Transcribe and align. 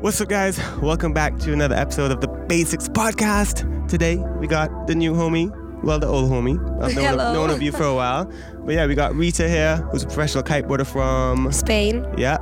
What's 0.00 0.20
up, 0.20 0.28
guys? 0.28 0.58
Welcome 0.80 1.12
back 1.12 1.38
to 1.40 1.52
another 1.52 1.74
episode 1.74 2.10
of 2.12 2.20
the 2.20 2.28
Basics 2.28 2.88
Podcast. 2.88 3.88
Today, 3.88 4.16
we 4.38 4.46
got 4.46 4.86
the 4.86 4.94
new 4.94 5.12
homie, 5.12 5.50
well, 5.82 5.98
the 5.98 6.06
old 6.06 6.30
homie. 6.30 6.56
I've 6.82 6.94
known, 6.94 7.04
Hello. 7.04 7.32
known 7.32 7.50
of 7.50 7.60
you 7.62 7.72
for 7.72 7.84
a 7.84 7.94
while. 7.94 8.30
But 8.64 8.74
yeah, 8.74 8.86
we 8.86 8.94
got 8.94 9.14
Rita 9.14 9.48
here, 9.48 9.76
who's 9.90 10.02
a 10.04 10.06
professional 10.06 10.44
kiteboarder 10.44 10.86
from, 10.86 11.50
Spain. 11.52 12.06
yeah. 12.16 12.36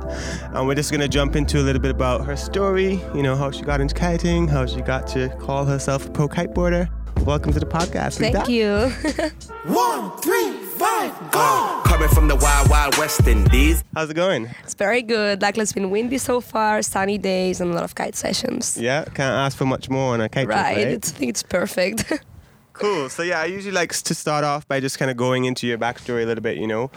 And 0.53 0.67
we're 0.67 0.75
just 0.75 0.91
going 0.91 1.01
to 1.01 1.07
jump 1.07 1.35
into 1.35 1.59
a 1.59 1.63
little 1.63 1.81
bit 1.81 1.91
about 1.91 2.25
her 2.25 2.35
story, 2.35 3.01
you 3.15 3.23
know, 3.23 3.35
how 3.35 3.49
she 3.51 3.61
got 3.63 3.81
into 3.81 3.95
kiting, 3.95 4.47
how 4.47 4.65
she 4.65 4.81
got 4.81 5.07
to 5.07 5.29
call 5.39 5.65
herself 5.65 6.07
a 6.07 6.11
pro 6.11 6.27
kiteboarder. 6.27 6.89
Welcome 7.25 7.53
to 7.53 7.59
the 7.59 7.65
podcast. 7.65 8.17
Thank 8.19 8.47
you. 8.49 8.89
One, 9.73 10.15
three, 10.21 10.66
five, 10.77 11.31
go! 11.31 11.81
Coming 11.85 12.09
from 12.09 12.27
the 12.27 12.35
wild, 12.35 12.69
wild 12.69 12.97
West 12.97 13.27
Indies. 13.27 13.83
How's 13.95 14.09
it 14.09 14.13
going? 14.15 14.49
it's 14.63 14.73
very 14.75 15.01
good. 15.01 15.41
Like 15.41 15.57
it's 15.57 15.73
been 15.73 15.89
windy 15.89 16.17
so 16.17 16.41
far, 16.41 16.81
sunny 16.81 17.17
days, 17.17 17.59
and 17.61 17.71
a 17.71 17.73
lot 17.73 17.83
of 17.83 17.95
kite 17.95 18.15
sessions. 18.15 18.77
Yeah, 18.77 19.03
can't 19.05 19.19
ask 19.45 19.57
for 19.57 19.65
much 19.65 19.89
more 19.89 20.13
on 20.13 20.21
a 20.21 20.29
kite 20.29 20.45
trip, 20.45 20.55
Right. 20.55 20.77
right? 20.77 20.87
It's, 20.87 21.11
I 21.11 21.15
think 21.15 21.29
it's 21.29 21.43
perfect. 21.43 22.11
Cool. 22.79 23.09
So 23.09 23.23
yeah, 23.23 23.41
I 23.41 23.45
usually 23.45 23.73
like 23.73 23.91
to 23.93 24.13
start 24.13 24.43
off 24.43 24.67
by 24.67 24.79
just 24.79 24.99
kind 24.99 25.09
of 25.09 25.17
going 25.17 25.45
into 25.45 25.65
your 25.67 25.77
backstory 25.77 26.23
a 26.23 26.25
little 26.25 26.43
bit. 26.43 26.57
You 26.57 26.67
know, 26.67 26.91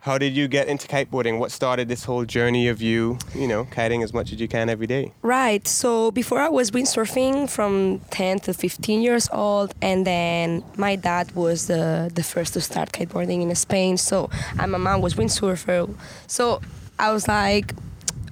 how 0.00 0.16
did 0.16 0.34
you 0.34 0.48
get 0.48 0.68
into 0.68 0.88
kiteboarding? 0.88 1.38
What 1.38 1.50
started 1.50 1.88
this 1.88 2.04
whole 2.04 2.24
journey 2.24 2.68
of 2.68 2.80
you, 2.80 3.18
you 3.34 3.46
know, 3.46 3.66
kiting 3.66 4.02
as 4.02 4.14
much 4.14 4.32
as 4.32 4.40
you 4.40 4.48
can 4.48 4.68
every 4.70 4.86
day? 4.86 5.12
right. 5.22 5.66
So 5.68 6.10
before 6.10 6.40
I 6.40 6.48
was 6.48 6.70
windsurfing 6.70 7.50
from 7.50 8.00
10 8.10 8.40
to 8.40 8.54
15 8.54 9.02
years 9.02 9.28
old, 9.32 9.74
and 9.82 10.06
then 10.06 10.64
my 10.76 10.96
dad 10.96 11.32
was 11.32 11.66
the, 11.66 12.10
the 12.14 12.22
first 12.22 12.54
to 12.54 12.60
start 12.60 12.92
kiteboarding 12.92 13.42
in 13.42 13.54
Spain. 13.54 13.98
So 13.98 14.30
and 14.58 14.72
my 14.72 14.78
mom 14.78 15.02
was 15.02 15.14
windsurfer. 15.14 15.94
So 16.26 16.62
I 16.98 17.12
was 17.12 17.28
like, 17.28 17.74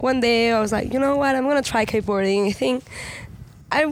one 0.01 0.21
day 0.21 0.53
I 0.53 0.61
was 0.61 0.73
like, 0.73 0.93
you 0.93 0.99
know 0.99 1.17
what? 1.17 1.35
I'm 1.35 1.45
gonna 1.45 1.63
try 1.63 1.85
kiteboarding. 1.85 2.49
I 2.49 2.53
think 2.53 2.85
I 3.77 3.85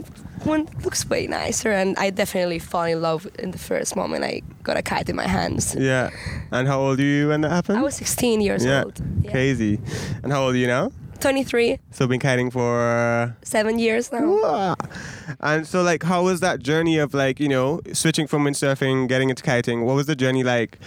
one 0.45 0.67
looks 0.83 1.07
way 1.07 1.27
nicer, 1.27 1.71
and 1.71 1.95
I 1.97 2.09
definitely 2.09 2.59
fall 2.59 2.85
in 2.85 3.01
love 3.01 3.27
in 3.37 3.51
the 3.51 3.57
first 3.57 3.95
moment 3.95 4.23
I 4.23 4.41
got 4.63 4.77
a 4.77 4.81
kite 4.81 5.09
in 5.09 5.15
my 5.15 5.27
hands. 5.27 5.75
Yeah. 5.77 6.09
And 6.51 6.67
how 6.67 6.81
old 6.81 6.97
were 6.97 7.03
you 7.03 7.29
when 7.29 7.41
that 7.41 7.51
happened? 7.51 7.77
I 7.77 7.83
was 7.83 7.95
16 7.95 8.41
years 8.41 8.65
yeah. 8.65 8.83
old. 8.83 8.99
Yeah. 9.21 9.31
Crazy. 9.31 9.79
And 10.23 10.31
how 10.31 10.43
old 10.43 10.55
are 10.55 10.57
you 10.57 10.67
now? 10.67 10.91
23, 11.19 11.79
So 11.91 12.07
been 12.07 12.19
kiting 12.19 12.51
for. 12.51 12.81
Uh, 12.81 13.31
seven 13.41 13.79
years 13.79 14.11
now. 14.11 14.75
And 15.39 15.65
so, 15.65 15.81
like, 15.81 16.03
how 16.03 16.23
was 16.23 16.39
that 16.41 16.61
journey 16.61 16.97
of 16.97 17.13
like, 17.13 17.39
you 17.39 17.47
know, 17.47 17.81
switching 17.93 18.27
from 18.27 18.43
windsurfing, 18.43 19.07
getting 19.07 19.29
into 19.29 19.43
kiting? 19.43 19.85
What 19.85 19.95
was 19.95 20.07
the 20.07 20.15
journey 20.15 20.43
like 20.43 20.79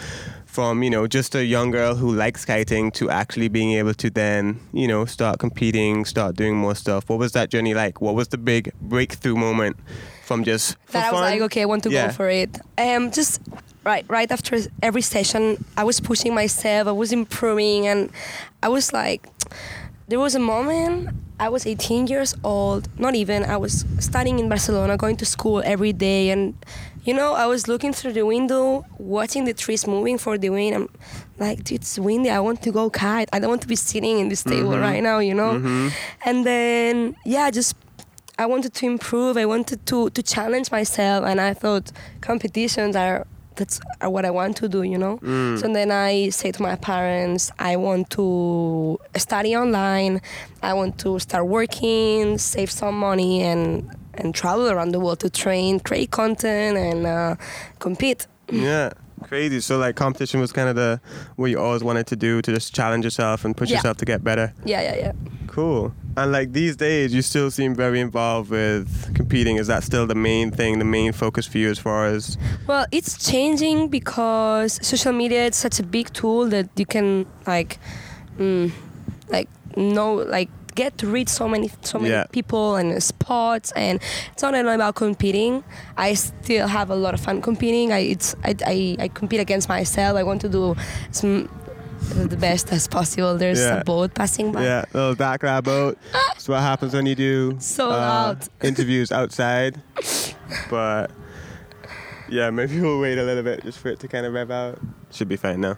from, 0.58 0.82
you 0.82 0.90
know, 0.90 1.06
just 1.06 1.36
a 1.36 1.44
young 1.44 1.70
girl 1.70 1.94
who 1.94 2.12
likes 2.12 2.44
kiting 2.44 2.90
to 2.90 3.08
actually 3.10 3.46
being 3.46 3.74
able 3.74 3.94
to 3.94 4.10
then, 4.10 4.58
you 4.72 4.88
know, 4.88 5.04
start 5.04 5.38
competing, 5.38 6.04
start 6.04 6.34
doing 6.34 6.56
more 6.56 6.74
stuff? 6.74 7.08
What 7.08 7.20
was 7.20 7.30
that 7.30 7.48
journey 7.48 7.74
like? 7.74 8.00
What 8.00 8.16
was 8.16 8.26
the 8.26 8.38
big 8.38 8.72
breakthrough 8.82 9.36
moment 9.36 9.76
from 10.24 10.42
just 10.42 10.76
for 10.86 10.94
that 10.94 11.04
I 11.04 11.10
was 11.12 11.20
fun? 11.20 11.30
like, 11.30 11.40
okay, 11.42 11.62
I 11.62 11.64
want 11.66 11.84
to 11.84 11.90
Yeah. 11.92 12.08
go 12.08 12.12
for 12.12 12.28
it. 12.28 12.58
Um, 12.76 13.12
just 13.12 13.40
right, 13.84 14.04
right 14.08 14.28
after 14.32 14.58
every 14.82 15.02
session, 15.02 15.64
I 15.76 15.84
was 15.84 16.00
pushing 16.00 16.34
myself. 16.34 16.88
I 16.88 16.92
was 16.92 17.12
improving, 17.12 17.86
and 17.86 18.10
I 18.60 18.68
was 18.68 18.92
like, 18.92 19.28
there 20.08 20.18
was 20.18 20.34
a 20.34 20.40
moment. 20.40 21.10
I 21.38 21.50
was 21.50 21.66
18 21.68 22.08
years 22.08 22.34
old. 22.42 22.88
Not 22.98 23.14
even. 23.14 23.44
I 23.44 23.58
was 23.58 23.84
studying 24.00 24.40
in 24.40 24.48
Barcelona, 24.48 24.96
going 24.96 25.18
to 25.18 25.24
school 25.24 25.62
every 25.64 25.92
day, 25.92 26.30
and 26.30 26.54
you 27.04 27.14
know, 27.14 27.34
I 27.34 27.46
was 27.46 27.68
looking 27.68 27.92
through 27.92 28.12
the 28.12 28.24
window, 28.26 28.84
watching 28.98 29.44
the 29.44 29.54
trees 29.54 29.86
moving 29.86 30.18
for 30.18 30.36
the 30.38 30.50
wind. 30.50 30.74
I'm 30.74 30.88
like, 31.38 31.64
dude, 31.64 31.80
it's 31.80 31.98
windy. 31.98 32.30
I 32.30 32.40
want 32.40 32.62
to 32.62 32.70
go 32.72 32.90
kite. 32.90 33.28
I 33.32 33.38
don't 33.38 33.48
want 33.50 33.62
to 33.62 33.68
be 33.68 33.76
sitting 33.76 34.18
in 34.18 34.28
this 34.28 34.42
table 34.42 34.70
Mm-hmm. 34.70 34.82
right 34.82 35.02
now, 35.02 35.18
you 35.20 35.34
know. 35.34 35.90
And 36.24 36.44
then, 36.44 37.16
yeah, 37.24 37.50
just 37.50 37.74
I 38.38 38.46
wanted 38.46 38.74
to 38.74 38.86
improve. 38.86 39.36
I 39.36 39.46
wanted 39.46 39.84
to 39.86 40.10
to 40.10 40.22
challenge 40.22 40.70
myself, 40.70 41.24
and 41.24 41.40
I 41.40 41.54
thought 41.54 41.90
competitions 42.20 42.94
are 42.94 43.26
that's 43.56 43.80
are 44.00 44.08
what 44.10 44.24
I 44.24 44.30
want 44.30 44.56
to 44.58 44.68
do, 44.68 44.82
you 44.82 44.98
know. 44.98 45.18
So 45.58 45.66
then 45.72 45.90
I 45.90 46.28
say 46.30 46.52
to 46.52 46.62
my 46.62 46.76
parents, 46.76 47.50
I 47.58 47.74
want 47.76 48.10
to 48.10 48.98
study 49.16 49.56
online. 49.56 50.20
I 50.62 50.74
want 50.74 50.98
to 51.00 51.18
start 51.18 51.46
working, 51.48 52.38
save 52.38 52.70
some 52.70 52.96
money, 52.98 53.42
and 53.42 53.90
and 54.18 54.34
travel 54.34 54.68
around 54.70 54.90
the 54.92 55.00
world 55.00 55.20
to 55.20 55.30
train, 55.30 55.80
create 55.80 56.10
content, 56.10 56.76
and 56.76 57.06
uh, 57.06 57.36
compete. 57.78 58.26
Yeah. 58.50 58.90
Crazy. 59.24 59.60
So 59.60 59.78
like 59.78 59.96
competition 59.96 60.38
was 60.40 60.52
kind 60.52 60.68
of 60.68 60.76
the 60.76 61.00
what 61.34 61.46
you 61.50 61.58
always 61.58 61.82
wanted 61.82 62.06
to 62.06 62.16
do 62.16 62.40
to 62.40 62.52
just 62.54 62.72
challenge 62.72 63.04
yourself 63.04 63.44
and 63.44 63.56
push 63.56 63.68
Yeah. 63.68 63.76
yourself 63.78 63.96
to 63.96 64.04
get 64.04 64.22
better. 64.22 64.54
Yeah, 64.64 64.80
yeah, 64.80 64.96
yeah. 64.96 65.12
Cool. 65.48 65.92
And 66.16 66.30
like 66.30 66.52
these 66.52 66.76
days, 66.76 67.12
you 67.12 67.22
still 67.22 67.50
seem 67.50 67.74
very 67.74 67.98
involved 67.98 68.50
with 68.50 69.12
competing. 69.16 69.56
Is 69.56 69.66
that 69.66 69.82
still 69.82 70.06
the 70.06 70.14
main 70.14 70.52
thing, 70.52 70.78
the 70.78 70.84
main 70.84 71.12
focus 71.12 71.46
for 71.48 71.58
you 71.58 71.68
as 71.68 71.80
far 71.80 72.06
as? 72.06 72.38
Well, 72.68 72.86
it's 72.92 73.18
changing 73.28 73.88
because 73.88 74.78
social 74.86 75.12
media 75.12 75.46
is 75.46 75.56
such 75.56 75.80
a 75.80 75.82
big 75.82 76.12
tool 76.12 76.46
that 76.50 76.68
you 76.76 76.86
can 76.86 77.26
like, 77.44 77.78
mm, 78.38 78.70
like 79.30 79.48
know 79.76 80.14
like 80.14 80.48
get 80.82 80.90
to 81.00 81.06
reach 81.16 81.28
so 81.40 81.44
many 81.54 81.68
so 81.82 81.98
many 81.98 82.10
Yeah. 82.14 82.24
people 82.38 82.66
and 82.80 82.88
spots 83.12 83.68
and 83.84 83.94
it's 84.32 84.42
not 84.46 84.54
only 84.54 84.74
about 84.80 84.94
competing 84.94 85.52
i 86.06 86.08
still 86.14 86.66
have 86.76 86.88
a 86.96 86.98
lot 87.04 87.12
of 87.16 87.20
fun 87.26 87.36
competing 87.50 87.86
i 87.98 88.00
it's 88.14 88.28
i 88.48 88.52
i, 88.74 88.76
I 89.04 89.08
compete 89.20 89.40
against 89.46 89.66
myself 89.76 90.12
i 90.16 90.22
want 90.30 90.40
to 90.46 90.48
do 90.58 90.64
some 91.10 91.48
the 92.30 92.36
best 92.48 92.66
as 92.76 92.86
possible 92.98 93.36
there's 93.42 93.58
Yeah. 93.60 93.80
a 93.80 93.84
boat 93.84 94.10
passing 94.14 94.52
by 94.54 94.62
Yeah, 94.70 94.84
little 94.94 95.14
lab 95.42 95.64
boat. 95.64 95.94
That's 96.12 96.46
what 96.48 96.60
happens 96.70 96.92
when 96.94 97.06
you 97.10 97.16
do 97.16 97.54
uh, 97.56 97.60
So 97.60 97.84
loud. 97.90 98.38
interviews 98.70 99.10
outside. 99.20 99.72
But 100.70 101.10
yeah, 102.28 102.50
maybe 102.50 102.80
we'll 102.80 103.00
wait 103.00 103.18
a 103.18 103.24
little 103.24 103.42
bit 103.42 103.64
just 103.64 103.78
for 103.82 103.88
it 103.92 103.98
to 104.00 104.08
kind 104.08 104.24
of 104.26 104.32
rev 104.32 104.50
out. 104.50 104.78
Should 105.10 105.28
be 105.28 105.36
fine 105.36 105.60
now. 105.60 105.76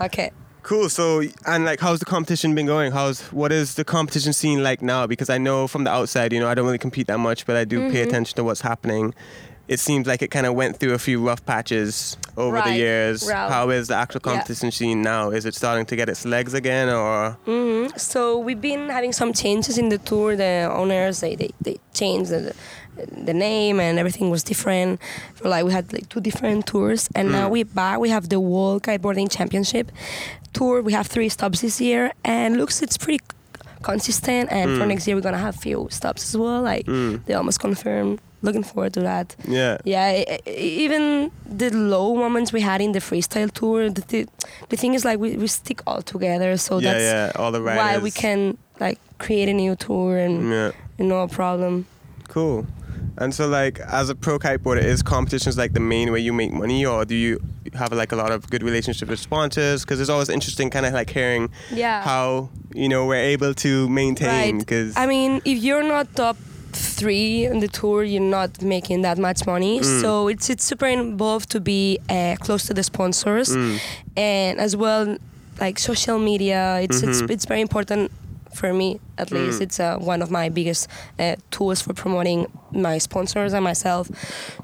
okay 0.00 0.30
Cool. 0.62 0.88
So, 0.88 1.22
and 1.46 1.64
like, 1.64 1.80
how's 1.80 1.98
the 2.00 2.04
competition 2.04 2.54
been 2.54 2.66
going? 2.66 2.92
How's 2.92 3.22
what 3.32 3.50
is 3.50 3.74
the 3.74 3.84
competition 3.84 4.32
scene 4.32 4.62
like 4.62 4.82
now? 4.82 5.06
Because 5.06 5.30
I 5.30 5.38
know 5.38 5.66
from 5.66 5.84
the 5.84 5.90
outside, 5.90 6.32
you 6.32 6.40
know, 6.40 6.48
I 6.48 6.54
don't 6.54 6.66
really 6.66 6.78
compete 6.78 7.06
that 7.06 7.18
much, 7.18 7.46
but 7.46 7.56
I 7.56 7.64
do 7.64 7.80
Mm-hmm. 7.80 7.92
pay 7.92 8.02
attention 8.02 8.36
to 8.36 8.44
what's 8.44 8.60
happening. 8.60 9.14
It 9.70 9.78
seems 9.78 10.04
like 10.08 10.20
it 10.20 10.32
kind 10.32 10.46
of 10.46 10.54
went 10.54 10.78
through 10.78 10.94
a 10.94 10.98
few 10.98 11.24
rough 11.24 11.46
patches 11.46 12.16
over 12.36 12.60
the 12.60 12.74
years. 12.74 13.24
Right. 13.28 13.48
How 13.48 13.70
is 13.70 13.86
the 13.86 13.94
actual 13.94 14.20
Yeah. 14.20 14.32
competition 14.32 14.72
scene 14.72 15.00
now? 15.00 15.30
Is 15.30 15.44
it 15.46 15.54
starting 15.54 15.86
to 15.86 15.94
get 15.94 16.08
its 16.08 16.24
legs 16.24 16.54
again, 16.54 16.88
or 16.88 17.38
hmm 17.44 17.86
So 17.96 18.20
we've 18.46 18.60
been 18.60 18.88
having 18.88 19.12
some 19.12 19.32
changes 19.32 19.78
in 19.78 19.88
the 19.88 19.98
tour. 19.98 20.34
The 20.34 20.68
owners 20.80 21.20
they 21.20 21.36
they, 21.36 21.50
they 21.60 21.76
changed 21.94 22.30
the, 22.30 22.52
the 23.28 23.32
name 23.32 23.78
and 23.78 23.96
everything 24.02 24.28
was 24.28 24.42
different. 24.42 25.00
So 25.36 25.48
like 25.48 25.64
we 25.64 25.72
had 25.78 25.92
like 25.92 26.08
two 26.08 26.20
different 26.20 26.66
tours, 26.66 27.08
and 27.14 27.30
now 27.30 27.46
mm. 27.46 27.52
we 27.52 27.62
back. 27.62 28.00
We 28.00 28.10
have 28.10 28.28
the 28.28 28.40
World 28.40 28.82
Kiteboarding 28.82 29.30
Championship 29.30 29.92
tour. 30.52 30.82
We 30.82 30.94
have 30.98 31.06
three 31.06 31.28
stops 31.28 31.60
this 31.60 31.80
year, 31.80 32.12
and 32.24 32.56
looks 32.56 32.82
it's 32.82 32.98
pretty 32.98 33.20
consistent. 33.82 34.50
And 34.50 34.66
for 34.76 34.84
mm. 34.84 34.88
next 34.88 35.06
year 35.06 35.14
we're 35.14 35.28
gonna 35.28 35.46
have 35.48 35.54
few 35.54 35.86
stops 35.90 36.22
as 36.28 36.36
well. 36.36 36.60
Like 36.60 36.86
mm. 36.86 37.24
they 37.26 37.34
almost 37.34 37.60
confirmed. 37.60 38.18
Looking 38.42 38.62
forward 38.62 38.94
to 38.94 39.00
that. 39.00 39.36
yeah? 39.46 39.76
Yeah, 39.84 40.36
even 40.46 41.30
the 41.44 41.70
low 41.70 42.14
moments 42.14 42.52
we 42.52 42.60
had 42.62 42.80
in 42.80 42.92
the 42.92 43.00
freestyle 43.00 43.50
tour, 43.52 43.90
the, 43.90 44.00
the, 44.02 44.26
the 44.70 44.76
thing 44.76 44.94
is 44.94 45.04
like 45.04 45.18
we, 45.18 45.36
we 45.36 45.46
stick 45.46 45.82
all 45.86 46.00
together, 46.02 46.56
so 46.56 46.78
yeah, 46.78 46.92
that's 46.92 47.36
yeah. 47.36 47.42
All 47.42 47.52
the 47.52 47.60
why 47.62 47.98
we 47.98 48.10
can 48.10 48.56
like 48.80 48.98
create 49.18 49.48
a 49.48 49.52
new 49.52 49.76
tour 49.76 50.16
and 50.16 50.50
Yeah. 50.50 50.70
no 50.98 51.28
problem. 51.28 51.84
Cool. 52.28 52.66
And 53.18 53.34
so, 53.34 53.46
like, 53.48 53.80
as 53.80 54.08
a 54.08 54.14
pro 54.14 54.38
kiteboarder, 54.38 54.82
is 54.82 55.02
competitions 55.02 55.58
like 55.58 55.72
the 55.74 55.80
main 55.80 56.10
way 56.12 56.20
you 56.20 56.32
make 56.32 56.52
money, 56.52 56.86
or 56.86 57.04
do 57.04 57.14
you 57.14 57.40
have 57.74 57.92
like 57.92 58.12
a 58.12 58.16
lot 58.16 58.30
of 58.30 58.48
good 58.48 58.62
relationships 58.62 59.10
with 59.10 59.18
sponsors? 59.18 59.82
Because 59.84 60.00
it's 60.00 60.08
always 60.08 60.28
interesting, 60.30 60.70
kind 60.70 60.86
of 60.86 60.94
like 60.94 61.10
hearing 61.10 61.50
Yeah. 61.70 62.02
how 62.02 62.48
you 62.72 62.88
know 62.88 63.04
we're 63.06 63.16
able 63.34 63.52
to 63.54 63.88
maintain. 63.90 64.28
Right. 64.54 64.58
Because 64.58 64.96
I 64.96 65.06
mean, 65.06 65.42
if 65.44 65.58
you're 65.58 65.82
not 65.82 66.14
top 66.14 66.36
three 66.72 67.46
on 67.48 67.60
the 67.60 67.68
tour, 67.68 68.02
you're 68.04 68.20
not 68.20 68.62
making 68.62 69.02
that 69.02 69.18
much 69.18 69.46
money. 69.46 69.80
Mm. 69.80 70.00
So 70.00 70.28
it's 70.28 70.48
it's 70.50 70.64
super 70.64 70.86
involved 70.86 71.50
to 71.50 71.60
be 71.60 71.98
uh, 72.08 72.36
close 72.40 72.66
to 72.66 72.74
the 72.74 72.82
sponsors, 72.82 73.48
Mm. 73.56 73.78
and 74.16 74.60
as 74.60 74.74
well 74.76 75.16
like 75.60 75.78
social 75.78 76.18
media. 76.18 76.80
It's 76.82 77.02
it's 77.02 77.20
Mm-hmm. 77.22 77.32
it's 77.32 77.44
very 77.46 77.60
important 77.60 78.10
for 78.54 78.72
me 78.72 78.98
at 79.18 79.28
Mm. 79.30 79.46
least. 79.46 79.60
It's 79.60 79.78
uh, 79.80 79.96
one 79.98 80.22
of 80.22 80.30
my 80.30 80.48
biggest 80.48 80.88
uh, 81.18 81.36
tools 81.50 81.82
for 81.82 81.92
promoting 81.94 82.46
my 82.72 82.98
sponsors 82.98 83.52
and 83.52 83.62
myself. 83.64 84.08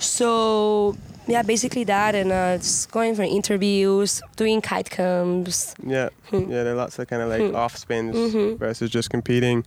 So 0.00 0.96
yeah, 1.28 1.42
basically 1.42 1.84
that, 1.84 2.14
and 2.14 2.30
uh, 2.32 2.56
just 2.58 2.90
going 2.92 3.14
for 3.16 3.22
interviews, 3.22 4.22
doing 4.36 4.60
kite 4.60 4.90
camps. 4.90 5.74
yeah, 5.84 6.08
Hmm. 6.30 6.50
yeah, 6.50 6.62
there 6.62 6.72
are 6.74 6.76
lots 6.76 6.98
of 6.98 7.08
kind 7.08 7.20
of 7.22 7.28
like 7.28 7.52
off 7.54 7.76
spins 7.76 8.16
versus 8.58 8.90
just 8.90 9.10
competing. 9.10 9.64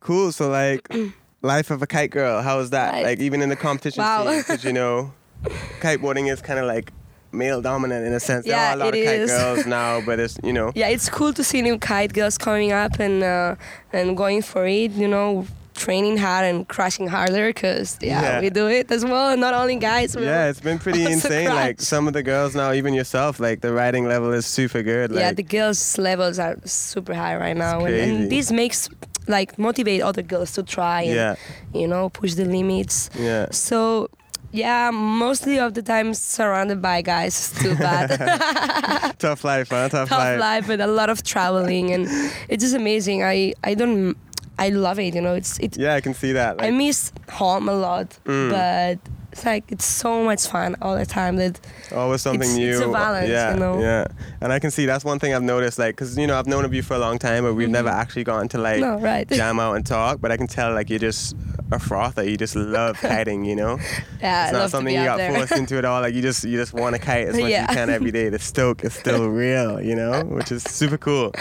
Cool. 0.00 0.32
So 0.32 0.48
like, 0.50 0.88
life 1.42 1.70
of 1.70 1.82
a 1.82 1.86
kite 1.86 2.10
girl. 2.10 2.42
How 2.42 2.58
is 2.60 2.70
that? 2.70 2.92
Right. 2.92 3.04
Like 3.04 3.20
even 3.20 3.42
in 3.42 3.48
the 3.48 3.56
competition 3.56 4.02
Wow. 4.02 4.26
scene, 4.26 4.38
because 4.40 4.64
you 4.64 4.72
know, 4.72 5.12
kiteboarding 5.80 6.30
is 6.30 6.40
kind 6.42 6.58
of 6.58 6.66
like 6.66 6.92
male 7.32 7.62
dominant 7.62 8.06
in 8.06 8.12
a 8.12 8.20
sense. 8.20 8.46
Yeah, 8.46 8.56
there 8.56 8.66
are 8.70 8.74
a 8.74 8.76
lot 8.76 8.88
of 8.88 9.04
kite 9.04 9.20
is. 9.20 9.30
girls 9.30 9.66
now, 9.66 10.00
but 10.00 10.18
it's 10.20 10.38
you 10.42 10.52
know. 10.52 10.72
Yeah, 10.74 10.88
it's 10.88 11.08
cool 11.08 11.32
to 11.34 11.44
see 11.44 11.62
new 11.62 11.78
kite 11.78 12.12
girls 12.12 12.36
coming 12.38 12.72
up 12.72 12.98
and 13.00 13.22
uh, 13.22 13.54
and 13.92 14.16
going 14.16 14.42
for 14.42 14.66
it. 14.66 14.90
You 14.92 15.08
know, 15.08 15.46
training 15.74 16.18
hard 16.18 16.44
and 16.44 16.68
crashing 16.68 17.06
harder 17.06 17.46
because 17.48 17.96
yeah, 18.02 18.20
Yeah. 18.22 18.40
we 18.40 18.50
do 18.50 18.66
it 18.68 18.90
as 18.90 19.02
well. 19.04 19.34
Not 19.36 19.54
only 19.54 19.76
guys. 19.76 20.14
Yeah, 20.14 20.48
it's 20.50 20.60
been 20.60 20.78
pretty 20.86 21.04
insane. 21.04 21.48
Like 21.48 21.80
some 21.80 22.06
of 22.06 22.12
the 22.12 22.22
girls 22.22 22.54
now, 22.54 22.72
even 22.72 22.92
yourself, 22.92 23.40
like 23.40 23.60
the 23.62 23.72
riding 23.72 24.06
level 24.06 24.32
is 24.32 24.44
super 24.44 24.82
good. 24.82 25.10
Like, 25.10 25.20
yeah, 25.20 25.32
the 25.32 25.42
girls' 25.42 25.96
levels 25.98 26.38
are 26.38 26.56
super 26.66 27.14
high 27.14 27.36
right 27.36 27.56
now, 27.56 27.84
and, 27.86 27.94
and 27.94 28.30
this 28.30 28.50
makes 28.52 28.90
like 29.30 29.58
motivate 29.58 30.02
other 30.02 30.22
girls 30.22 30.52
to 30.52 30.62
try 30.62 31.02
and 31.02 31.14
Yeah. 31.14 31.34
you 31.80 31.86
know 31.88 32.08
push 32.10 32.34
the 32.34 32.44
limits. 32.44 33.10
yeah. 33.18 33.46
So 33.50 34.08
yeah, 34.52 34.90
mostly 34.92 35.60
of 35.60 35.74
the 35.74 35.82
time 35.82 36.12
surrounded 36.14 36.82
by 36.82 37.02
guys. 37.02 37.34
It's 37.38 37.62
too 37.62 37.74
bad. 37.76 38.08
Tough 39.18 39.44
life, 39.44 39.68
huh? 39.70 39.88
Tough, 39.88 40.10
life. 40.10 40.18
Tough 40.18 40.40
life, 40.40 40.66
but 40.66 40.80
a 40.80 40.86
lot 40.88 41.08
of 41.08 41.22
traveling, 41.22 41.92
and 41.94 42.06
it's 42.48 42.62
just 42.64 42.74
amazing. 42.74 43.22
I 43.22 43.54
I 43.62 43.74
don't. 43.74 44.16
I 44.58 44.68
love 44.70 44.98
it. 44.98 45.14
You 45.14 45.20
know, 45.22 45.34
it's 45.34 45.58
it. 45.58 45.76
Yeah, 45.78 45.94
I 45.94 46.00
can 46.00 46.14
see 46.14 46.32
that. 46.32 46.56
I 46.60 46.70
miss 46.70 47.12
home 47.30 47.68
a 47.68 47.74
lot, 47.74 48.18
Mm. 48.26 48.50
but 48.50 48.98
it's 49.32 49.44
like 49.44 49.64
it's 49.70 49.84
so 49.84 50.24
much 50.24 50.46
fun 50.48 50.76
all 50.82 50.96
the 50.96 51.06
time 51.06 51.36
that 51.36 51.60
always 51.94 52.22
something 52.22 52.42
it's- 52.42 52.56
new. 52.56 52.70
it's 52.70 52.80
a 52.80 52.88
balance, 52.92 53.28
yeah, 53.28 53.54
you 53.54 53.60
know? 53.60 53.80
yeah. 53.80 54.06
And 54.40 54.52
I 54.52 54.58
can 54.58 54.70
see 54.70 54.86
that's 54.86 55.04
one 55.04 55.18
thing 55.18 55.34
I've 55.34 55.42
noticed. 55.42 55.78
Like, 55.78 55.96
cause 55.96 56.16
you 56.18 56.26
know 56.26 56.38
I've 56.38 56.46
known 56.46 56.64
of 56.64 56.74
you 56.74 56.82
for 56.82 56.94
a 56.94 56.98
long 56.98 57.18
time, 57.18 57.44
but 57.44 57.54
we've 57.54 57.68
never 57.68 57.88
actually 57.88 58.24
gotten 58.24 58.48
to 58.48 58.58
like 58.58 58.80
Mm-hmm. 58.80 59.00
no 59.02 59.04
right. 59.04 59.28
jam 59.40 59.58
out 59.60 59.74
and 59.76 59.84
talk. 59.86 60.20
But 60.20 60.32
I 60.32 60.36
can 60.36 60.46
tell 60.46 60.72
like 60.72 60.90
you're 60.90 60.98
just 60.98 61.36
a 61.72 61.78
frother. 61.78 62.24
You 62.28 62.36
just 62.36 62.56
love 62.56 62.98
kiting. 63.00 63.44
You 63.44 63.56
know, 63.56 63.78
yeah, 64.20 64.46
it's 64.48 64.54
I 64.54 64.58
not 64.58 64.70
something 64.70 64.94
you 64.94 65.04
got 65.04 65.18
there. 65.18 65.32
forced 65.34 65.52
into 65.52 65.76
at 65.78 65.84
all. 65.84 66.00
Like 66.00 66.14
you 66.14 66.22
just 66.22 66.44
you 66.44 66.56
just 66.56 66.72
want 66.72 66.94
to 66.96 67.00
kite 67.00 67.28
as 67.28 67.34
much 67.36 67.52
as 67.52 67.60
you 67.62 67.66
can 67.76 67.90
every 67.90 68.10
day. 68.10 68.28
The 68.28 68.38
stoke 68.38 68.84
is 68.84 68.94
still 68.94 69.28
real. 69.28 69.80
You 69.80 69.94
know, 69.96 70.22
which 70.24 70.50
is 70.52 70.62
super 70.64 70.98
cool. 70.98 71.32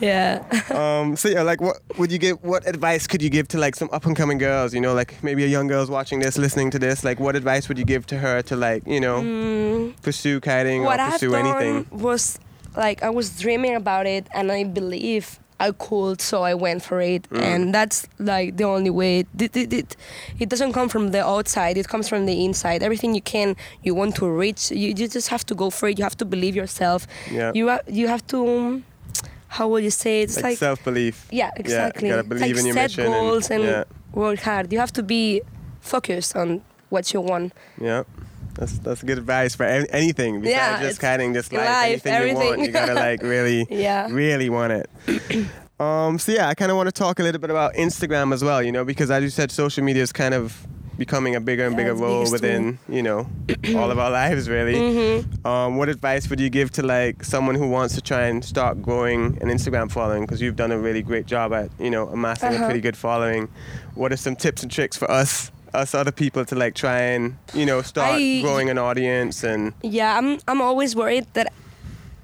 yeah. 0.00 0.42
Um, 0.70 1.16
so 1.16 1.28
yeah, 1.28 1.42
like 1.42 1.60
what 1.60 1.78
would 1.98 2.10
you 2.12 2.18
give? 2.18 2.42
What 2.42 2.66
advice 2.66 3.06
could 3.06 3.22
you 3.22 3.30
give 3.30 3.48
to 3.48 3.58
like 3.58 3.74
some 3.74 3.88
up 3.92 4.06
and 4.06 4.16
coming 4.16 4.38
girls? 4.38 4.72
You 4.74 4.80
know, 4.80 4.94
like 4.94 5.22
maybe 5.22 5.44
a 5.44 5.48
young 5.48 5.66
girl's 5.66 5.90
watching 5.90 6.20
this, 6.20 6.38
listening 6.38 6.70
to 6.72 6.78
this. 6.78 7.04
Like, 7.04 7.20
what 7.20 7.33
advice 7.36 7.68
would 7.68 7.78
you 7.78 7.84
give 7.84 8.06
to 8.06 8.18
her 8.18 8.42
to 8.42 8.56
like 8.56 8.82
you 8.86 9.00
know 9.00 9.20
Mm, 9.22 10.00
pursue 10.02 10.40
kiting 10.40 10.82
what 10.84 11.00
or 11.00 11.02
I've 11.04 11.20
done 11.20 11.34
anything? 11.46 11.86
was 11.90 12.38
like 12.76 13.02
I 13.02 13.10
was 13.10 13.38
dreaming 13.40 13.74
about 13.76 14.06
it, 14.06 14.26
and 14.34 14.50
I 14.50 14.64
believe 14.64 15.38
I 15.60 15.70
could, 15.70 16.20
so 16.20 16.42
I 16.42 16.54
went 16.54 16.82
for 16.82 17.00
it, 17.00 17.22
Mm. 17.30 17.40
and 17.40 17.74
that's 17.74 18.06
like 18.18 18.56
the 18.56 18.64
only 18.64 18.90
way. 18.90 19.20
It, 19.38 19.56
it, 19.56 19.72
it, 19.72 19.96
it 20.40 20.48
doesn't 20.48 20.72
come 20.72 20.88
from 20.88 21.12
the 21.12 21.24
outside; 21.24 21.78
it 21.78 21.86
comes 21.88 22.08
from 22.08 22.26
the 22.26 22.44
inside. 22.44 22.82
Everything 22.82 23.14
you 23.14 23.22
can, 23.22 23.54
you 23.84 23.94
want 23.94 24.16
to 24.16 24.26
reach, 24.28 24.70
you, 24.72 24.88
you 24.98 25.06
just 25.08 25.28
have 25.28 25.44
to 25.46 25.54
go 25.54 25.70
for 25.70 25.88
it. 25.88 25.96
You 25.98 26.04
have 26.04 26.16
to 26.16 26.24
believe 26.24 26.56
yourself. 26.56 27.06
Yeah. 27.30 27.52
You 27.54 27.68
ha- 27.68 27.86
you 27.86 28.08
have 28.08 28.26
to. 28.32 28.38
um, 28.48 28.84
How 29.56 29.68
would 29.70 29.84
you 29.84 29.90
say? 30.04 30.14
it? 30.20 30.24
It's 30.24 30.36
like, 30.36 30.44
like, 30.44 30.58
self 30.58 30.82
belief. 30.84 31.16
yeah, 31.30 31.50
exactly. 31.56 32.08
you 32.08 32.14
gotta 32.14 32.26
believe 32.28 32.56
like 32.56 32.60
in 32.60 32.66
your 32.66 32.74
set 32.74 32.90
mission 32.90 33.04
and- 33.04 33.14
goals 33.14 33.50
and, 33.54 33.62
yeah. 33.62 33.84
work 34.12 34.40
hard. 34.40 34.72
You 34.72 34.80
have 34.84 34.92
to 34.98 35.02
be 35.04 35.42
focused 35.80 36.34
on 36.34 36.48
what 36.94 37.12
you 37.12 37.20
want. 37.20 37.52
Yeah. 37.80 38.04
That's 38.54 38.78
that's 38.78 39.02
good 39.02 39.18
advice 39.18 39.52
for 39.58 39.64
an- 39.66 39.88
anything 39.90 40.40
besides 40.40 40.80
Yeah, 40.80 40.88
just 40.88 41.00
kiting, 41.00 41.34
just 41.34 41.52
life, 41.52 41.66
life, 41.66 42.06
anything, 42.06 42.38
you 42.38 42.48
want. 42.50 42.60
You 42.60 42.68
gotta 42.70 42.94
like 43.08 43.20
really, 43.22 43.66
Yeah. 43.68 44.06
really 44.10 44.48
want 44.48 44.72
it. 44.72 44.86
um. 45.80 46.18
So 46.20 46.30
yeah, 46.32 46.48
I 46.48 46.54
kind 46.54 46.70
of 46.70 46.76
want 46.76 46.86
to 46.86 46.92
talk 46.92 47.18
a 47.18 47.22
little 47.24 47.40
bit 47.40 47.50
about 47.50 47.74
Instagram 47.74 48.32
as 48.32 48.42
well. 48.44 48.62
You 48.62 48.70
know, 48.72 48.84
because 48.84 49.10
as 49.10 49.22
you 49.24 49.30
said, 49.30 49.50
social 49.50 49.82
media 49.82 50.02
is 50.04 50.12
kind 50.12 50.34
of 50.34 50.66
becoming 50.96 51.34
a 51.34 51.40
bigger 51.40 51.64
and 51.66 51.72
Yeah, 51.74 51.82
bigger 51.82 51.94
role 51.94 52.30
within 52.30 52.78
you 52.88 53.02
know 53.02 53.26
all 53.74 53.90
of 53.90 53.98
our 53.98 54.10
lives 54.22 54.48
really. 54.48 54.74
Mm-hmm. 54.76 55.44
Um, 55.44 55.76
what 55.76 55.88
advice 55.88 56.30
would 56.30 56.38
you 56.38 56.48
give 56.48 56.70
to 56.78 56.82
like 56.86 57.24
someone 57.24 57.56
who 57.56 57.68
wants 57.68 57.96
to 57.96 58.00
try 58.00 58.26
and 58.26 58.44
start 58.44 58.80
growing 58.80 59.36
an 59.42 59.48
Instagram 59.48 59.90
following? 59.90 60.22
Because 60.26 60.40
you've 60.40 60.54
done 60.54 60.70
a 60.70 60.78
really 60.78 61.02
great 61.02 61.26
job 61.26 61.52
at 61.52 61.70
you 61.80 61.90
know 61.90 62.06
amassing 62.06 62.50
a 62.52 62.54
Uh-huh. 62.54 62.64
pretty 62.66 62.80
good 62.80 62.96
following. 62.96 63.48
What 63.96 64.12
are 64.12 64.16
some 64.16 64.36
tips 64.36 64.62
and 64.62 64.70
tricks 64.70 64.96
for 64.96 65.10
us, 65.10 65.50
us 65.74 65.94
other 65.94 66.12
people, 66.12 66.44
to 66.46 66.54
like 66.54 66.74
try 66.74 67.00
and 67.00 67.36
you 67.52 67.66
know 67.66 67.82
start 67.82 68.20
I- 68.20 68.40
growing 68.40 68.70
an 68.70 68.78
audience 68.78 69.44
and 69.44 69.72
Yeah, 69.82 70.16
I'm 70.18 70.38
I'm 70.48 70.60
always 70.60 70.94
worried 70.96 71.26
that 71.34 71.52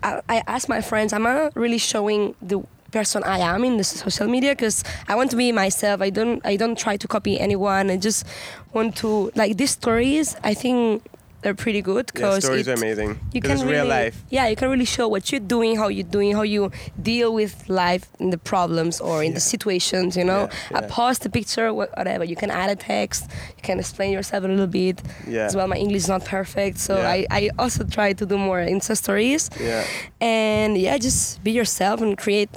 I, 0.03 0.21
I 0.29 0.43
ask 0.47 0.69
my 0.69 0.81
friends, 0.81 1.13
am 1.13 1.27
I 1.27 1.51
really 1.55 1.79
showing 1.79 2.35
the 2.41 2.63
person 2.93 3.23
I 3.23 3.39
am 3.39 3.65
in 3.65 3.77
the 3.77 3.85
social 3.85 4.27
media? 4.27 4.53
Because 4.53 4.83
I 5.09 5.15
want 5.15 5.31
to 5.31 5.37
be 5.37 5.53
myself. 5.53 6.01
I 6.01 6.11
don't 6.11 6.41
I 6.47 6.57
don't 6.57 6.79
try 6.79 6.97
to 6.97 7.07
copy 7.09 7.39
anyone. 7.39 7.91
I 7.91 7.97
just 7.97 8.25
want 8.73 8.97
to 8.97 9.31
like 9.35 9.57
these 9.57 9.73
stories. 9.73 10.37
I 10.43 10.55
think 10.55 11.03
they're 11.43 11.55
pretty 11.55 11.83
good 11.83 12.07
yeah, 12.09 12.13
because 12.15 12.45
stories 12.45 12.69
are 12.69 12.75
amazing. 12.75 13.19
You 13.33 13.41
can 13.41 13.53
it's 13.53 13.63
really, 13.63 13.75
real 13.77 13.87
life. 13.87 14.23
Yeah, 14.31 14.47
you 14.49 14.57
can 14.57 14.69
really 14.71 14.85
show 14.85 15.09
what 15.09 15.31
you're 15.33 15.41
doing, 15.41 15.77
how 15.77 15.89
you're 15.89 16.05
doing, 16.19 16.35
how 16.35 16.43
you 16.43 16.71
deal 17.01 17.33
with 17.33 17.69
life 17.69 18.07
in 18.19 18.31
the 18.31 18.39
problems 18.39 19.01
or 19.01 19.23
in 19.25 19.35
the 19.35 19.41
situations. 19.41 20.17
You 20.17 20.25
know, 20.25 20.49
Yeah, 20.71 20.79
I 20.79 20.81
yeah. 20.83 20.89
post 20.91 21.25
a 21.27 21.31
picture, 21.31 21.73
whatever. 21.73 22.25
You 22.25 22.37
can 22.37 22.51
add 22.51 22.71
a 22.71 22.77
text. 22.77 23.31
You 23.57 23.63
can 23.63 23.79
explain 23.79 24.13
yourself 24.13 24.45
a 24.45 24.49
little 24.49 24.67
bit. 24.67 25.01
Yeah. 25.27 25.47
As 25.47 25.57
well, 25.57 25.67
my 25.67 25.77
English 25.77 26.03
is 26.03 26.09
not 26.09 26.25
perfect, 26.25 26.79
so 26.79 26.97
Yeah. 26.99 27.11
I, 27.11 27.27
I 27.31 27.51
also 27.59 27.85
try 27.85 28.13
to 28.13 28.27
do 28.27 28.37
more 28.37 28.59
Insta 28.59 28.97
stories. 28.97 29.49
Yeah. 29.59 29.85
And 30.21 30.77
yeah, 30.77 30.99
just 30.99 31.43
be 31.43 31.53
yourself 31.53 32.01
and 32.03 32.17
create 32.19 32.51